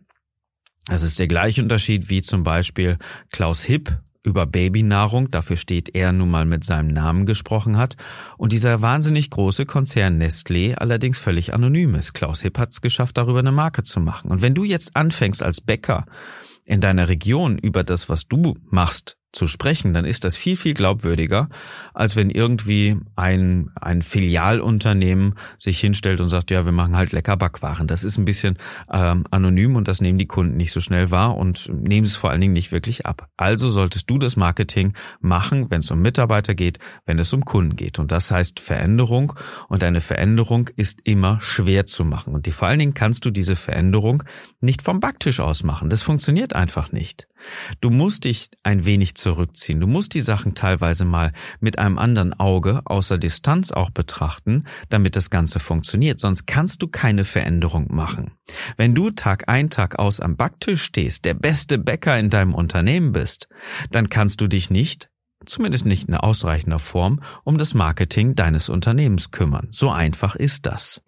Das 0.87 1.02
ist 1.02 1.18
der 1.18 1.26
gleiche 1.26 1.62
Unterschied 1.62 2.09
wie 2.09 2.22
zum 2.22 2.44
Beispiel 2.44 2.98
Klaus 3.31 3.64
Hipp 3.64 4.00
über 4.26 4.44
Babynahrung, 4.44 5.31
dafür 5.31 5.57
steht 5.57 5.94
er 5.94 6.11
nun 6.11 6.31
mal 6.31 6.46
mit 6.46 6.64
seinem 6.64 6.88
Namen 6.88 7.26
gesprochen 7.26 7.76
hat, 7.76 7.96
und 8.37 8.52
dieser 8.52 8.83
wahnsinnig 8.83 9.31
große 9.31 9.66
Konzern 9.66 10.20
Nestlé 10.20 10.74
allerdings 10.74 11.18
völlig 11.18 11.54
anonym 11.54 11.94
ist. 11.94 12.12
Klaus 12.12 12.42
Hipp 12.42 12.59
hat 12.59 12.72
es 12.72 12.81
geschafft, 12.81 13.16
darüber 13.16 13.38
eine 13.38 13.52
Marke 13.52 13.85
zu 13.85 14.00
machen. 14.00 14.33
Und 14.33 14.42
wenn 14.42 14.54
du 14.54 14.64
jetzt 14.64 14.96
anfängst 14.96 15.44
als 15.44 15.61
Bäcker 15.61 16.07
in 16.64 16.81
deiner 16.81 17.09
Region 17.09 17.57
über 17.57 17.85
das, 17.85 18.09
was 18.09 18.26
du 18.26 18.57
machst, 18.68 19.16
zu 19.37 19.46
sprechen, 19.46 19.94
dann 19.94 20.05
ist 20.05 20.25
das 20.25 20.35
viel, 20.35 20.57
viel 20.57 20.75
glaubwürdiger, 20.75 21.49
als 21.94 22.16
wenn 22.16 22.31
irgendwie 22.31 22.96
ein, 23.14 23.70
ein 23.81 24.03
Filialunternehmen 24.03 25.35
sich 25.57 25.79
hinstellt 25.79 26.20
und 26.20 26.31
sagt, 26.31 26.51
ja, 26.51 26.64
wir 26.64 26.72
machen 26.72 26.96
halt 26.96 27.12
lecker 27.12 27.37
Backwaren. 27.37 27.87
Das 27.87 28.03
ist 28.03 28.18
ein 28.18 28.25
bisschen 28.25 28.59
ähm, 28.92 29.25
anonym 29.31 29.77
und 29.77 29.88
das 29.88 30.01
nehmen 30.01 30.18
die 30.18 30.27
Kunden 30.27 30.57
nicht 30.57 30.72
so 30.72 30.81
schnell 30.81 31.11
wahr 31.11 31.37
und 31.37 31.70
nehmen 31.72 32.07
es 32.07 32.16
vor 32.16 32.31
allen 32.31 32.40
Dingen 32.40 32.55
nicht 32.55 32.72
wirklich 32.72 33.07
ab. 33.07 33.29
Also 33.37 33.70
solltest 33.70 34.11
du 34.11 34.18
das 34.18 34.37
Marketing 34.37 34.94
machen, 35.20 35.70
wenn 35.70 35.81
es 35.81 35.90
um 35.90 36.01
Mitarbeiter 36.01 36.55
geht, 36.55 36.79
wenn 37.05 37.18
es 37.18 37.33
um 37.33 37.44
Kunden 37.44 37.77
geht. 37.77 37.99
Und 37.99 38.12
das 38.12 38.31
heißt 38.31 38.59
Veränderung 38.59 39.35
und 39.68 39.85
eine 39.85 40.01
Veränderung 40.01 40.68
ist 40.77 41.01
immer 41.05 41.40
schwer 41.40 41.87
zu 41.87 42.05
machen. 42.05 42.35
Und 42.35 42.46
die, 42.46 42.53
vor 42.53 42.68
allen 42.68 42.79
Dingen 42.79 42.94
kannst 42.94 43.25
du 43.25 43.31
diese 43.31 43.57
Veränderung 43.57 44.22
nicht 44.61 44.83
vom 44.83 45.01
Backtisch 45.01 45.40
aus 45.40 45.62
machen. 45.62 45.90
Das 45.90 46.03
funktioniert 46.03 46.55
einfach 46.55 46.90
nicht. 46.90 47.29
Du 47.80 47.90
musst 47.90 48.24
dich 48.24 48.48
ein 48.62 48.85
wenig 48.85 49.14
zurückziehen. 49.14 49.80
Du 49.80 49.87
musst 49.87 50.14
die 50.14 50.20
Sachen 50.20 50.54
teilweise 50.54 51.04
mal 51.04 51.32
mit 51.61 51.78
einem 51.78 51.98
anderen 51.98 52.32
Auge 52.32 52.82
außer 52.85 53.18
Distanz 53.18 53.70
auch 53.70 53.90
betrachten, 53.90 54.64
damit 54.88 55.16
das 55.16 55.30
Ganze 55.30 55.59
funktioniert. 55.59 56.20
Sonst 56.20 56.46
kannst 56.46 56.82
du 56.82 56.88
keine 56.88 57.24
Veränderung 57.24 57.94
machen. 57.94 58.32
Wenn 58.76 58.94
du 58.94 59.11
Tag 59.11 59.48
ein, 59.48 59.70
Tag 59.70 59.98
aus 59.98 60.20
am 60.20 60.37
Backtisch 60.37 60.82
stehst, 60.82 61.24
der 61.24 61.35
beste 61.35 61.78
Bäcker 61.78 62.18
in 62.18 62.30
deinem 62.30 62.54
Unternehmen 62.54 63.12
bist, 63.12 63.48
dann 63.90 64.09
kannst 64.09 64.40
du 64.40 64.46
dich 64.46 64.70
nicht 64.70 65.09
zumindest 65.44 65.87
nicht 65.87 66.09
in 66.09 66.14
ausreichender 66.14 66.78
Form, 66.78 67.22
um 67.44 67.56
das 67.56 67.74
Marketing 67.74 68.35
deines 68.35 68.68
Unternehmens 68.68 69.30
kümmern. 69.30 69.68
So 69.70 69.90
einfach 69.90 70.35
ist 70.35 70.66
das. 70.66 71.02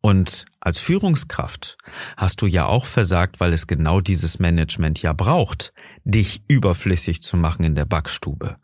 Und 0.00 0.46
als 0.60 0.78
Führungskraft 0.78 1.78
hast 2.18 2.42
du 2.42 2.46
ja 2.46 2.66
auch 2.66 2.84
versagt, 2.84 3.40
weil 3.40 3.54
es 3.54 3.66
genau 3.66 4.00
dieses 4.00 4.38
Management 4.38 5.00
ja 5.00 5.14
braucht, 5.14 5.72
dich 6.04 6.42
überflüssig 6.48 7.22
zu 7.22 7.38
machen 7.38 7.64
in 7.64 7.74
der 7.74 7.86
Backstube. 7.86 8.56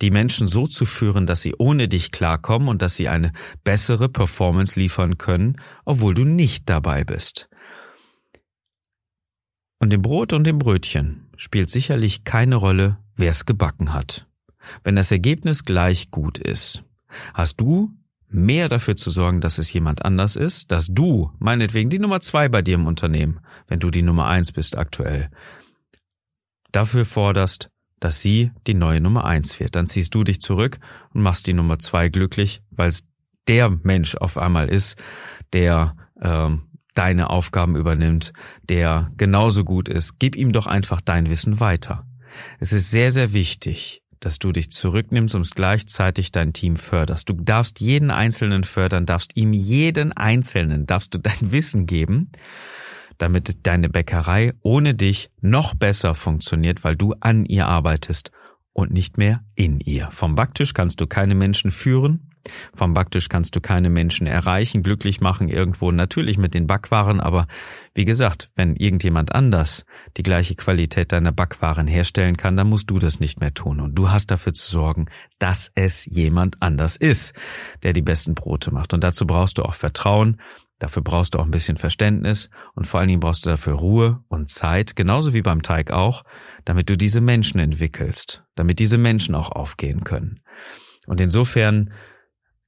Die 0.00 0.10
Menschen 0.10 0.46
so 0.46 0.66
zu 0.66 0.86
führen, 0.86 1.26
dass 1.26 1.42
sie 1.42 1.54
ohne 1.58 1.86
dich 1.86 2.12
klarkommen 2.12 2.68
und 2.68 2.80
dass 2.80 2.96
sie 2.96 3.08
eine 3.08 3.32
bessere 3.62 4.08
Performance 4.08 4.78
liefern 4.80 5.18
können, 5.18 5.60
obwohl 5.84 6.14
du 6.14 6.24
nicht 6.24 6.70
dabei 6.70 7.04
bist. 7.04 7.48
Und 9.78 9.92
im 9.92 10.00
Brot 10.00 10.32
und 10.32 10.46
im 10.46 10.58
Brötchen 10.58 11.28
spielt 11.36 11.68
sicherlich 11.68 12.24
keine 12.24 12.56
Rolle, 12.56 12.98
wer 13.16 13.30
es 13.30 13.44
gebacken 13.44 13.92
hat. 13.92 14.26
Wenn 14.82 14.96
das 14.96 15.10
Ergebnis 15.10 15.66
gleich 15.66 16.10
gut 16.10 16.38
ist, 16.38 16.84
hast 17.34 17.60
du 17.60 17.94
mehr 18.34 18.68
dafür 18.68 18.96
zu 18.96 19.10
sorgen, 19.10 19.40
dass 19.40 19.58
es 19.58 19.72
jemand 19.72 20.04
anders 20.04 20.36
ist, 20.36 20.72
dass 20.72 20.88
du, 20.88 21.30
meinetwegen, 21.38 21.88
die 21.88 21.98
Nummer 21.98 22.20
zwei 22.20 22.48
bei 22.48 22.62
dir 22.62 22.74
im 22.74 22.86
Unternehmen, 22.86 23.40
wenn 23.68 23.80
du 23.80 23.90
die 23.90 24.02
Nummer 24.02 24.26
eins 24.26 24.52
bist 24.52 24.76
aktuell, 24.76 25.30
dafür 26.72 27.04
forderst, 27.04 27.70
dass 28.00 28.20
sie 28.20 28.50
die 28.66 28.74
neue 28.74 29.00
Nummer 29.00 29.24
eins 29.24 29.58
wird. 29.60 29.76
Dann 29.76 29.86
ziehst 29.86 30.14
du 30.14 30.24
dich 30.24 30.40
zurück 30.40 30.78
und 31.14 31.22
machst 31.22 31.46
die 31.46 31.54
Nummer 31.54 31.78
zwei 31.78 32.08
glücklich, 32.08 32.62
weil 32.70 32.88
es 32.88 33.06
der 33.48 33.70
Mensch 33.70 34.16
auf 34.16 34.36
einmal 34.36 34.68
ist, 34.68 34.96
der 35.52 35.96
ähm, 36.20 36.64
deine 36.94 37.30
Aufgaben 37.30 37.76
übernimmt, 37.76 38.32
der 38.62 39.10
genauso 39.16 39.64
gut 39.64 39.88
ist. 39.88 40.18
Gib 40.18 40.36
ihm 40.36 40.52
doch 40.52 40.66
einfach 40.66 41.00
dein 41.00 41.30
Wissen 41.30 41.60
weiter. 41.60 42.06
Es 42.58 42.72
ist 42.72 42.90
sehr, 42.90 43.12
sehr 43.12 43.32
wichtig, 43.32 44.02
dass 44.24 44.38
du 44.38 44.52
dich 44.52 44.70
zurücknimmst 44.70 45.34
und 45.34 45.54
gleichzeitig 45.54 46.32
dein 46.32 46.52
Team 46.52 46.76
förderst. 46.76 47.28
Du 47.28 47.34
darfst 47.34 47.80
jeden 47.80 48.10
Einzelnen 48.10 48.64
fördern, 48.64 49.04
darfst 49.04 49.36
ihm 49.36 49.52
jeden 49.52 50.12
Einzelnen, 50.12 50.86
darfst 50.86 51.14
du 51.14 51.18
dein 51.18 51.52
Wissen 51.52 51.86
geben, 51.86 52.30
damit 53.18 53.66
deine 53.66 53.88
Bäckerei 53.88 54.54
ohne 54.62 54.94
dich 54.94 55.30
noch 55.40 55.74
besser 55.74 56.14
funktioniert, 56.14 56.84
weil 56.84 56.96
du 56.96 57.14
an 57.20 57.44
ihr 57.44 57.66
arbeitest 57.66 58.30
und 58.72 58.92
nicht 58.92 59.18
mehr 59.18 59.44
in 59.54 59.80
ihr. 59.80 60.08
Vom 60.10 60.34
Backtisch 60.34 60.72
kannst 60.72 61.00
du 61.00 61.06
keine 61.06 61.34
Menschen 61.34 61.70
führen, 61.70 62.33
Vom 62.74 62.94
Backtisch 62.94 63.28
kannst 63.28 63.56
du 63.56 63.60
keine 63.60 63.90
Menschen 63.90 64.26
erreichen, 64.26 64.82
glücklich 64.82 65.20
machen 65.20 65.48
irgendwo, 65.48 65.90
natürlich 65.90 66.38
mit 66.38 66.54
den 66.54 66.66
Backwaren, 66.66 67.20
aber 67.20 67.46
wie 67.94 68.04
gesagt, 68.04 68.50
wenn 68.54 68.76
irgendjemand 68.76 69.34
anders 69.34 69.84
die 70.16 70.22
gleiche 70.22 70.54
Qualität 70.54 71.12
deiner 71.12 71.32
Backwaren 71.32 71.86
herstellen 71.86 72.36
kann, 72.36 72.56
dann 72.56 72.68
musst 72.68 72.90
du 72.90 72.98
das 72.98 73.20
nicht 73.20 73.40
mehr 73.40 73.54
tun. 73.54 73.80
Und 73.80 73.94
du 73.94 74.10
hast 74.10 74.30
dafür 74.30 74.52
zu 74.52 74.70
sorgen, 74.70 75.06
dass 75.38 75.70
es 75.74 76.04
jemand 76.04 76.60
anders 76.60 76.96
ist, 76.96 77.34
der 77.82 77.92
die 77.92 78.02
besten 78.02 78.34
Brote 78.34 78.72
macht. 78.72 78.94
Und 78.94 79.04
dazu 79.04 79.26
brauchst 79.26 79.58
du 79.58 79.62
auch 79.62 79.74
Vertrauen, 79.74 80.38
Dafür 80.80 81.02
brauchst 81.02 81.34
du 81.34 81.38
auch 81.38 81.44
ein 81.44 81.50
bisschen 81.50 81.76
Verständnis 81.76 82.50
und 82.74 82.86
vor 82.86 82.98
allen 83.00 83.08
Dingen 83.08 83.20
brauchst 83.20 83.46
du 83.46 83.50
dafür 83.50 83.74
Ruhe 83.74 84.24
und 84.28 84.48
Zeit, 84.48 84.96
genauso 84.96 85.32
wie 85.32 85.40
beim 85.40 85.62
Teig 85.62 85.92
auch, 85.92 86.24
damit 86.64 86.90
du 86.90 86.96
diese 86.96 87.20
Menschen 87.20 87.60
entwickelst, 87.60 88.44
damit 88.54 88.80
diese 88.80 88.98
Menschen 88.98 89.34
auch 89.34 89.50
aufgehen 89.50 90.02
können. 90.02 90.40
Und 91.06 91.20
insofern 91.20 91.92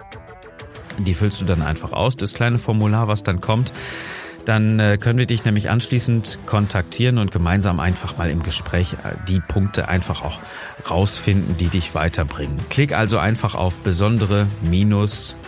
Die 0.98 1.14
füllst 1.14 1.40
du 1.40 1.46
dann 1.46 1.62
einfach 1.62 1.92
aus, 1.92 2.16
das 2.16 2.34
kleine 2.34 2.58
Formular, 2.58 3.08
was 3.08 3.22
dann 3.22 3.40
kommt. 3.40 3.72
Dann 4.44 4.78
äh, 4.80 4.98
können 4.98 5.18
wir 5.18 5.26
dich 5.26 5.44
nämlich 5.44 5.70
anschließend 5.70 6.38
kontaktieren 6.46 7.18
und 7.18 7.30
gemeinsam 7.30 7.80
einfach 7.80 8.16
mal 8.16 8.30
im 8.30 8.42
Gespräch 8.42 8.94
äh, 8.94 9.14
die 9.28 9.40
Punkte 9.40 9.88
einfach 9.88 10.22
auch 10.22 10.40
rausfinden, 10.88 11.56
die 11.56 11.68
dich 11.68 11.94
weiterbringen. 11.94 12.56
Klick 12.70 12.96
also 12.96 13.18
einfach 13.18 13.54
auf 13.54 13.80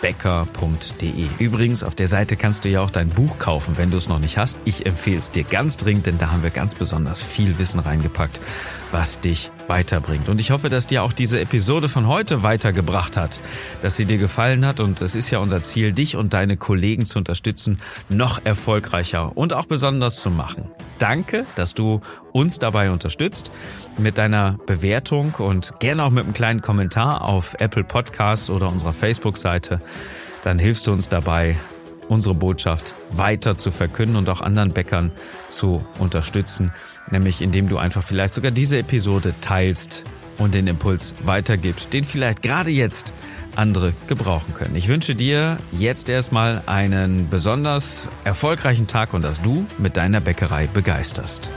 besondere-becker.de. 0.05 1.27
Übrigens, 1.39 1.83
auf 1.83 1.95
der 1.95 2.09
Seite 2.09 2.37
kannst 2.37 2.65
du 2.65 2.69
ja 2.69 2.81
auch 2.83 2.91
dein 2.91 3.09
Buch 3.09 3.39
kaufen, 3.39 3.77
wenn 3.77 3.91
du 3.91 3.97
es 3.97 4.09
noch 4.09 4.19
nicht 4.19 4.37
hast. 4.37 4.59
Ich 4.65 4.87
empfehle 4.87 5.19
es 5.19 5.31
dir 5.31 5.45
ganz 5.45 5.77
dringend, 5.77 6.07
denn 6.07 6.19
da 6.19 6.31
haben 6.31 6.43
wir 6.43 6.51
ganz 6.51 6.75
besonders 6.75 7.23
viel 7.23 7.59
Wissen 7.59 7.81
reingepackt, 7.81 8.41
was 8.93 9.21
dich 9.21 9.51
weiterbringt. 9.67 10.29
Und 10.29 10.41
ich 10.41 10.51
hoffe, 10.51 10.69
dass 10.69 10.87
dir 10.87 11.03
auch 11.03 11.13
diese 11.13 11.41
Episode 11.41 11.89
von 11.89 12.07
heute 12.07 12.43
weitergebracht 12.43 13.17
hat, 13.17 13.41
dass 13.83 13.97
sie 13.97 14.05
dir 14.05 14.19
gefallen 14.19 14.67
hat. 14.67 14.81
Und 14.81 15.01
es 15.01 15.15
ist 15.15 15.31
ja 15.31 15.39
unser 15.39 15.63
Ziel, 15.63 15.93
dich 15.93 16.17
und 16.17 16.35
deine 16.35 16.57
Kollegen 16.57 17.07
zu 17.07 17.19
unterstützen, 17.19 17.79
noch 18.09 18.45
erfolgreicher 18.45 19.37
und 19.37 19.53
auch 19.53 19.67
besonders 19.67 20.21
zu 20.21 20.31
machen. 20.31 20.71
Danke, 20.99 21.47
dass 21.57 21.75
du 21.75 22.01
uns 22.33 22.59
dabei 22.59 22.91
unterstützt 22.91 23.51
mit 23.99 24.19
deiner 24.19 24.59
Bewertung 24.67 25.35
und 25.39 25.79
gerne 25.81 26.05
auch 26.05 26.11
mit 26.11 26.25
einem 26.25 26.35
kleinen 26.35 26.61
Kommentar 26.61 27.23
auf 27.23 27.55
Apple 27.59 27.85
Podcasts 27.85 28.51
oder 28.51 28.69
unserer 28.69 28.93
Facebook-Seite. 28.93 29.81
Dann 30.45 30.59
hilfst 30.59 30.87
du 30.87 30.93
uns 30.93 31.09
dabei, 31.09 31.57
unsere 32.09 32.35
Botschaft 32.35 32.95
weiter 33.11 33.57
zu 33.57 33.71
verkünden 33.71 34.17
und 34.17 34.29
auch 34.29 34.41
anderen 34.41 34.73
Bäckern 34.73 35.11
zu 35.49 35.85
unterstützen 35.99 36.73
nämlich 37.11 37.43
indem 37.43 37.69
du 37.69 37.79
einfach 37.79 38.03
vielleicht 38.03 38.35
sogar 38.35 38.51
diese 38.51 38.79
Episode 38.79 39.35
teilst 39.41 40.05
und 40.39 40.55
den 40.55 40.67
Impuls 40.67 41.15
weitergibst, 41.23 41.93
den 41.93 42.05
vielleicht 42.05 42.43
gerade 42.43 42.71
jetzt 42.71 43.13
andere 43.57 43.93
gebrauchen 44.07 44.55
können. 44.55 44.77
Ich 44.77 44.89
wünsche 44.89 45.15
dir 45.15 45.59
jetzt 45.73 46.09
erstmal 46.09 46.63
einen 46.67 47.29
besonders 47.31 48.09
erfolgreichen 48.25 48.87
Tag 48.87 49.15
und 49.15 49.23
dass 49.23 49.43
du 49.43 49.67
mit 49.79 49.97
deiner 49.97 50.21
Bäckerei 50.21 50.67
begeisterst. 50.67 51.51